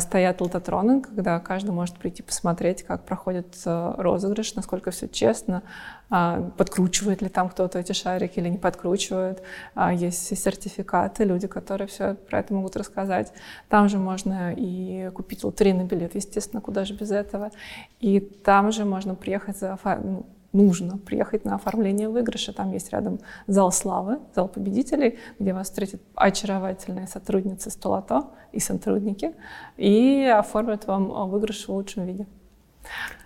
стоят 0.00 0.40
лототроны, 0.40 1.00
когда 1.00 1.40
каждый 1.40 1.70
может 1.70 1.96
прийти 1.96 2.22
посмотреть, 2.22 2.82
как 2.82 3.04
проходит 3.04 3.56
э, 3.64 3.94
розыгрыш, 3.96 4.54
насколько 4.54 4.90
все 4.90 5.08
честно, 5.08 5.62
э, 6.10 6.50
подкручивает 6.58 7.22
ли 7.22 7.28
там 7.28 7.48
кто-то 7.48 7.78
эти 7.78 7.92
шарики 7.92 8.38
или 8.38 8.48
не 8.50 8.58
подкручивает. 8.58 9.42
Э, 9.74 9.90
есть 9.94 10.36
сертификаты, 10.36 11.24
люди, 11.24 11.46
которые 11.46 11.88
все 11.88 12.14
про 12.14 12.40
это 12.40 12.52
могут 12.52 12.76
рассказать. 12.76 13.32
Там 13.68 13.88
же 13.88 13.98
можно 13.98 14.52
и 14.54 15.10
купить 15.14 15.42
лотерейный 15.42 15.84
билет, 15.84 16.14
естественно, 16.14 16.60
куда 16.60 16.84
же 16.84 16.94
без 16.94 17.10
этого. 17.10 17.50
И 18.00 18.20
там 18.20 18.72
же 18.72 18.84
можно 18.84 19.14
приехать 19.14 19.58
за 19.58 19.78
ну, 19.84 20.26
нужно 20.52 20.98
приехать 20.98 21.44
на 21.44 21.54
оформление 21.54 22.08
выигрыша. 22.08 22.52
Там 22.52 22.72
есть 22.72 22.90
рядом 22.90 23.20
зал 23.46 23.72
славы, 23.72 24.18
зал 24.34 24.48
победителей, 24.48 25.18
где 25.38 25.52
вас 25.52 25.68
встретят 25.68 26.00
очаровательные 26.14 27.06
сотрудницы 27.06 27.70
Столото 27.70 28.26
и 28.52 28.60
сотрудники 28.60 29.34
и 29.76 30.24
оформят 30.24 30.86
вам 30.86 31.28
выигрыш 31.30 31.66
в 31.66 31.72
лучшем 31.72 32.06
виде. 32.06 32.26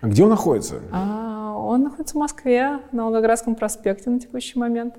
А 0.01 0.07
где 0.07 0.23
он 0.23 0.29
находится? 0.29 0.81
А, 0.91 1.55
он 1.55 1.83
находится 1.83 2.15
в 2.15 2.19
Москве, 2.19 2.79
на 2.91 3.05
Волгоградском 3.05 3.55
проспекте 3.55 4.09
на 4.09 4.19
текущий 4.19 4.59
момент. 4.59 4.95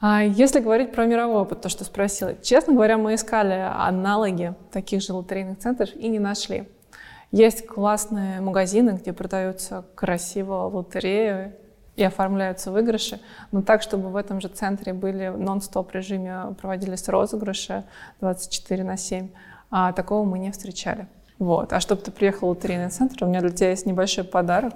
А 0.00 0.22
если 0.22 0.60
говорить 0.60 0.92
про 0.92 1.06
мировой 1.06 1.42
опыт, 1.42 1.62
то, 1.62 1.70
что 1.70 1.84
спросила, 1.84 2.34
честно 2.42 2.74
говоря, 2.74 2.98
мы 2.98 3.14
искали 3.14 3.54
аналоги 3.54 4.54
таких 4.70 5.00
же 5.00 5.14
лотерейных 5.14 5.58
центров 5.58 5.94
и 5.94 6.08
не 6.08 6.18
нашли. 6.18 6.68
Есть 7.34 7.66
классные 7.66 8.40
магазины, 8.40 8.90
где 8.90 9.12
продаются 9.12 9.84
красиво 9.96 10.70
лотереи 10.72 11.52
и 11.96 12.04
оформляются 12.04 12.70
выигрыши, 12.70 13.18
но 13.50 13.60
так, 13.60 13.82
чтобы 13.82 14.10
в 14.10 14.14
этом 14.14 14.40
же 14.40 14.46
центре 14.46 14.92
были 14.92 15.30
в 15.30 15.38
нон-стоп 15.40 15.90
режиме 15.90 16.54
проводились 16.60 17.08
розыгрыши 17.08 17.82
24 18.20 18.84
на 18.84 18.96
7, 18.96 19.30
а 19.72 19.92
такого 19.92 20.24
мы 20.24 20.38
не 20.38 20.52
встречали. 20.52 21.08
Вот. 21.40 21.72
А 21.72 21.80
чтобы 21.80 22.02
ты 22.02 22.12
приехал 22.12 22.46
в 22.46 22.50
лотерейный 22.50 22.90
центр, 22.90 23.24
у 23.24 23.26
меня 23.26 23.40
для 23.40 23.50
тебя 23.50 23.70
есть 23.70 23.84
небольшой 23.84 24.22
подарок. 24.22 24.74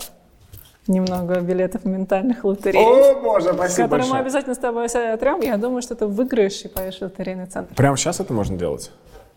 Немного 0.88 1.38
билетов 1.40 1.85
ментальных 1.85 2.42
лотерей. 2.42 2.81
О, 2.81 3.21
боже, 3.21 3.53
спасибо 3.53 3.85
Которые 3.85 3.88
большое. 3.88 4.12
мы 4.14 4.18
обязательно 4.18 4.55
с 4.57 4.59
тобой 4.59 4.87
отрем. 4.87 5.42
Я 5.42 5.59
думаю, 5.59 5.81
что 5.81 5.94
ты 5.94 6.07
выиграешь 6.07 6.61
и 6.62 6.68
поедешь 6.68 6.99
в 6.99 7.03
лотерейный 7.03 7.47
центр. 7.47 7.73
Прямо 7.77 7.97
сейчас 7.97 8.18
это 8.18 8.33
можно 8.33 8.59
делать? 8.59 8.90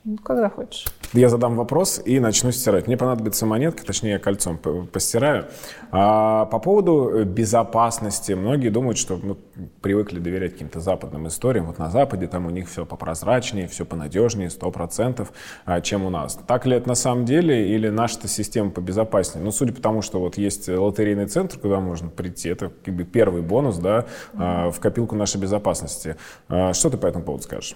Ну, 0.03 0.17
когда 0.17 0.49
хочешь. 0.49 0.87
Я 1.13 1.29
задам 1.29 1.55
вопрос 1.55 2.01
и 2.03 2.19
начну 2.19 2.51
стирать. 2.51 2.87
Мне 2.87 2.97
понадобится 2.97 3.45
монетка, 3.45 3.85
точнее, 3.85 4.11
я 4.11 4.19
кольцом 4.19 4.57
постираю. 4.57 5.45
А 5.91 6.45
по 6.45 6.57
поводу 6.57 7.11
э, 7.13 7.23
безопасности. 7.23 8.31
Многие 8.33 8.69
думают, 8.69 8.97
что 8.97 9.19
ну, 9.21 9.37
привыкли 9.81 10.17
доверять 10.17 10.53
каким-то 10.53 10.79
западным 10.79 11.27
историям. 11.27 11.67
Вот 11.67 11.77
на 11.77 11.91
Западе 11.91 12.27
там 12.27 12.47
у 12.47 12.49
них 12.49 12.67
все 12.67 12.83
попрозрачнее, 12.83 13.67
все 13.67 13.85
понадежнее, 13.85 14.49
100%, 14.49 15.27
а, 15.65 15.81
чем 15.81 16.03
у 16.05 16.09
нас. 16.09 16.39
Так 16.47 16.65
ли 16.65 16.77
это 16.77 16.87
на 16.87 16.95
самом 16.95 17.25
деле 17.25 17.69
или 17.69 17.89
наша 17.89 18.27
система 18.27 18.71
побезопаснее? 18.71 19.45
Ну, 19.45 19.51
судя 19.51 19.73
по 19.73 19.81
тому, 19.81 20.01
что 20.01 20.19
вот 20.19 20.35
есть 20.35 20.67
лотерейный 20.67 21.27
центр, 21.27 21.59
куда 21.59 21.79
можно 21.79 22.09
прийти, 22.09 22.49
это 22.49 22.71
как 22.83 22.95
бы 22.95 23.03
первый 23.03 23.43
бонус 23.43 23.77
да, 23.77 24.05
mm-hmm. 24.33 24.71
в 24.71 24.79
копилку 24.79 25.15
нашей 25.15 25.39
безопасности. 25.39 26.15
А, 26.49 26.73
что 26.73 26.89
ты 26.89 26.97
по 26.97 27.05
этому 27.05 27.23
поводу 27.23 27.43
скажешь? 27.43 27.75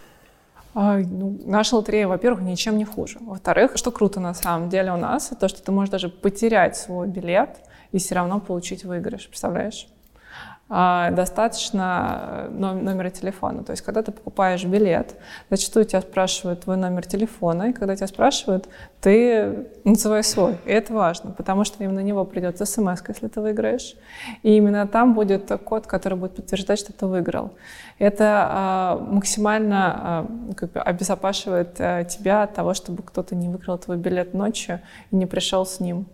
А, 0.77 0.97
ну, 0.97 1.39
наша 1.45 1.77
лотерея, 1.77 2.05
во-первых, 2.07 2.41
ничем 2.41 2.77
не 2.77 2.83
хуже. 2.83 3.17
Во-вторых, 3.21 3.77
что 3.77 3.91
круто 3.91 4.19
на 4.19 4.33
самом 4.33 4.67
деле 4.67 4.91
у 4.91 4.97
нас, 4.97 5.31
то, 5.39 5.47
что 5.47 5.63
ты 5.63 5.71
можешь 5.71 5.89
даже 5.89 6.09
потерять 6.09 6.75
свой 6.75 7.07
билет 7.07 7.61
и 7.93 7.97
все 7.97 8.15
равно 8.15 8.41
получить 8.41 8.83
выигрыш, 8.83 9.27
представляешь? 9.29 9.87
А, 10.67 11.11
достаточно 11.11 12.47
э, 12.47 12.49
номера 12.49 13.11
телефона. 13.11 13.63
То 13.63 13.71
есть, 13.71 13.83
когда 13.83 14.01
ты 14.01 14.11
покупаешь 14.11 14.65
билет, 14.65 15.13
зачастую 15.51 15.85
тебя 15.85 16.01
спрашивают 16.01 16.61
твой 16.61 16.75
номер 16.75 17.05
телефона, 17.05 17.69
и 17.69 17.73
когда 17.73 17.95
тебя 17.95 18.07
спрашивают, 18.07 18.67
ты 18.99 19.67
называй 19.83 20.23
свой. 20.23 20.57
И 20.65 20.71
это 20.71 20.91
важно, 20.91 21.29
потому 21.29 21.65
что 21.65 21.83
именно 21.83 22.01
на 22.01 22.03
него 22.03 22.25
придет 22.25 22.57
смс, 22.57 23.03
если 23.07 23.27
ты 23.27 23.41
выиграешь. 23.41 23.95
И 24.41 24.57
именно 24.57 24.87
там 24.87 25.13
будет 25.13 25.51
код, 25.63 25.85
который 25.85 26.17
будет 26.17 26.35
подтверждать, 26.35 26.79
что 26.79 26.93
ты 26.93 27.05
выиграл. 27.05 27.51
Это 27.99 28.47
а, 28.49 28.97
максимально 28.97 29.77
а, 29.77 30.27
как 30.55 30.71
бы 30.71 30.79
обезопашивает 30.79 31.75
тебя 31.75 32.41
от 32.41 32.55
того, 32.55 32.73
чтобы 32.73 33.03
кто-то 33.03 33.35
не 33.35 33.49
выиграл 33.49 33.77
твой 33.77 33.97
билет 33.97 34.33
ночью 34.33 34.81
и 35.11 35.15
не 35.15 35.27
пришел 35.27 35.63
с 35.63 35.79
ним 35.79 36.07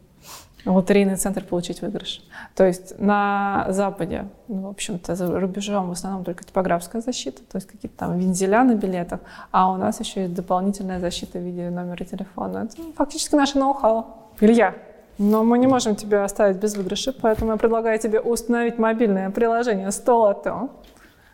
лотерейный 0.65 1.15
центр 1.15 1.43
получить 1.43 1.81
выигрыш. 1.81 2.23
То 2.55 2.65
есть 2.65 2.99
на 2.99 3.65
Западе, 3.69 4.25
ну, 4.47 4.61
в 4.61 4.67
общем-то, 4.67 5.15
за 5.15 5.39
рубежом 5.39 5.89
в 5.89 5.91
основном 5.91 6.23
только 6.23 6.43
типографская 6.43 7.01
защита, 7.01 7.41
то 7.51 7.57
есть 7.57 7.67
какие-то 7.67 7.97
там 7.97 8.17
вензеля 8.17 8.63
на 8.63 8.75
билетах, 8.75 9.19
а 9.51 9.71
у 9.71 9.77
нас 9.77 9.99
еще 9.99 10.21
есть 10.21 10.33
дополнительная 10.33 10.99
защита 10.99 11.39
в 11.39 11.41
виде 11.41 11.69
номера 11.69 12.03
телефона. 12.03 12.67
Это 12.69 12.81
фактически 12.95 13.35
наше 13.35 13.57
ноу-хау. 13.57 14.05
Илья, 14.39 14.75
но 15.17 15.43
мы 15.43 15.57
не 15.57 15.67
можем 15.67 15.95
тебя 15.95 16.23
оставить 16.23 16.57
без 16.57 16.75
выигрыша, 16.75 17.13
поэтому 17.13 17.51
я 17.51 17.57
предлагаю 17.57 17.99
тебе 17.99 18.19
установить 18.19 18.77
мобильное 18.77 19.29
приложение 19.29 19.91
100 19.91 20.19
лото, 20.19 20.69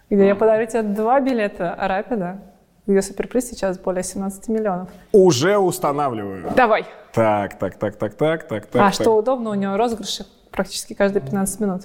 где 0.10 0.28
я 0.28 0.36
подарю 0.36 0.68
тебе 0.68 0.84
два 0.84 1.20
билета 1.20 1.76
Рапида, 1.78 2.40
где 2.86 3.02
суперприз 3.02 3.50
сейчас 3.50 3.78
более 3.78 4.04
17 4.04 4.48
миллионов. 4.50 4.90
Уже 5.12 5.58
устанавливаю. 5.58 6.52
Давай. 6.56 6.86
Так, 7.18 7.58
так, 7.58 7.80
так, 7.80 7.96
так, 7.98 8.14
так, 8.14 8.48
так, 8.48 8.66
так. 8.68 8.76
А 8.82 8.86
так. 8.86 8.94
что 8.94 9.18
удобно, 9.18 9.50
у 9.50 9.56
него 9.56 9.76
розыгрыши 9.76 10.24
практически 10.52 10.94
каждые 10.94 11.24
15 11.24 11.60
минут. 11.60 11.82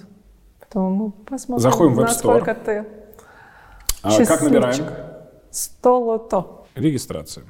Поэтому 0.60 0.90
мы 0.90 1.10
посмотрим, 1.10 1.62
Заходим 1.62 1.94
в 1.94 2.00
App 2.00 2.02
Store. 2.02 2.06
насколько 2.06 2.54
ты 2.54 2.86
а, 4.02 4.24
Как 4.26 4.42
набираем? 4.42 4.86
100 5.50 6.00
лото. 6.00 6.66
Регистрация. 6.74 7.46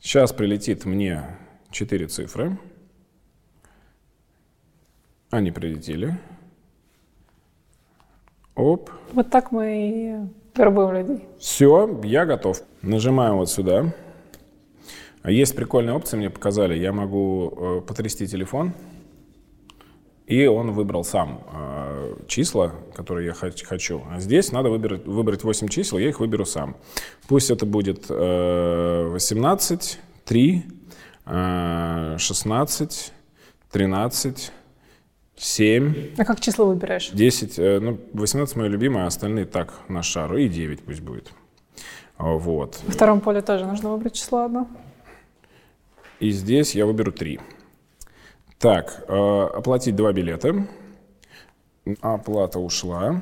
Сейчас 0.00 0.32
прилетит 0.32 0.84
мне 0.84 1.22
4 1.70 2.08
цифры. 2.08 2.58
Они 5.30 5.52
прилетели. 5.52 6.18
Оп. 8.56 8.90
Вот 9.12 9.30
так 9.30 9.52
мы 9.52 9.88
и 9.88 10.58
вербуем 10.58 10.94
людей. 10.94 11.28
Все, 11.38 12.00
я 12.02 12.26
готов. 12.26 12.60
Нажимаем 12.82 13.36
вот 13.36 13.48
сюда. 13.48 13.94
Есть 15.24 15.54
прикольная 15.54 15.94
опция, 15.94 16.18
мне 16.18 16.30
показали. 16.30 16.78
Я 16.78 16.92
могу 16.92 17.52
э, 17.56 17.80
потрясти 17.86 18.26
телефон, 18.26 18.72
и 20.26 20.46
он 20.46 20.72
выбрал 20.72 21.04
сам 21.04 21.42
э, 21.52 22.14
числа, 22.26 22.72
которые 22.94 23.26
я 23.26 23.34
хочу. 23.34 24.02
А 24.10 24.18
здесь 24.18 24.50
надо 24.50 24.70
выбрать, 24.70 25.06
выбрать 25.06 25.44
8 25.44 25.68
чисел, 25.68 25.98
я 25.98 26.08
их 26.08 26.20
выберу 26.20 26.44
сам. 26.44 26.76
Пусть 27.28 27.50
это 27.50 27.66
будет 27.66 28.06
э, 28.08 29.08
18, 29.10 29.98
3, 30.24 30.64
э, 31.26 32.16
16, 32.18 33.12
13, 33.70 34.52
7. 35.36 35.94
А 36.18 36.24
как 36.24 36.40
число 36.40 36.66
выбираешь? 36.66 37.10
10. 37.10 37.58
Э, 37.58 37.78
ну, 37.80 37.98
18 38.12 38.56
мое 38.56 38.68
любимое, 38.68 39.04
а 39.04 39.06
остальные 39.06 39.44
так 39.44 39.74
на 39.88 40.02
шару. 40.02 40.36
И 40.36 40.48
9 40.48 40.80
пусть 40.80 41.00
будет. 41.00 41.32
Вот. 42.18 42.80
Во 42.86 42.92
втором 42.92 43.20
поле 43.20 43.42
тоже 43.42 43.66
нужно 43.66 43.90
выбрать 43.90 44.14
число 44.14 44.44
одно. 44.44 44.68
И 46.22 46.30
здесь 46.30 46.76
я 46.76 46.86
выберу 46.86 47.10
3. 47.10 47.40
Так, 48.58 49.04
э, 49.08 49.12
оплатить 49.12 49.96
два 49.96 50.12
билета. 50.12 50.68
Оплата 52.00 52.60
ушла. 52.60 53.20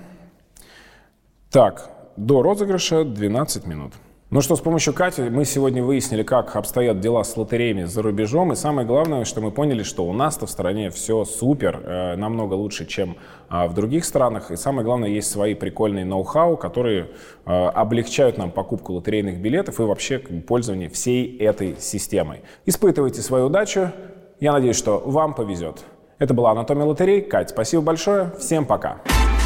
Так, 1.50 1.90
до 2.18 2.42
розыгрыша 2.42 3.04
12 3.04 3.66
минут. 3.66 3.94
Ну 4.32 4.42
что, 4.42 4.54
с 4.54 4.60
помощью 4.60 4.94
Кати 4.94 5.22
мы 5.22 5.44
сегодня 5.44 5.82
выяснили, 5.82 6.22
как 6.22 6.54
обстоят 6.54 7.00
дела 7.00 7.24
с 7.24 7.36
лотереями 7.36 7.82
за 7.82 8.00
рубежом. 8.00 8.52
И 8.52 8.54
самое 8.54 8.86
главное, 8.86 9.24
что 9.24 9.40
мы 9.40 9.50
поняли, 9.50 9.82
что 9.82 10.06
у 10.06 10.12
нас-то 10.12 10.46
в 10.46 10.50
стране 10.50 10.90
все 10.90 11.24
супер, 11.24 11.80
э, 11.82 12.14
намного 12.14 12.54
лучше, 12.54 12.86
чем 12.86 13.16
э, 13.50 13.66
в 13.66 13.74
других 13.74 14.04
странах. 14.04 14.52
И 14.52 14.56
самое 14.56 14.84
главное, 14.84 15.08
есть 15.08 15.28
свои 15.32 15.54
прикольные 15.54 16.04
ноу-хау, 16.04 16.56
которые 16.56 17.08
э, 17.44 17.50
облегчают 17.50 18.38
нам 18.38 18.52
покупку 18.52 18.92
лотерейных 18.92 19.40
билетов 19.40 19.80
и 19.80 19.82
вообще 19.82 20.20
пользование 20.20 20.88
всей 20.88 21.36
этой 21.38 21.74
системой. 21.80 22.42
Испытывайте 22.66 23.22
свою 23.22 23.46
удачу. 23.46 23.90
Я 24.38 24.52
надеюсь, 24.52 24.76
что 24.76 25.02
вам 25.04 25.34
повезет. 25.34 25.82
Это 26.20 26.34
была 26.34 26.52
«Анатомия 26.52 26.84
лотерей». 26.84 27.20
Кать, 27.20 27.50
спасибо 27.50 27.82
большое. 27.82 28.30
Всем 28.38 28.64
пока. 28.64 29.00
Пока. 29.02 29.39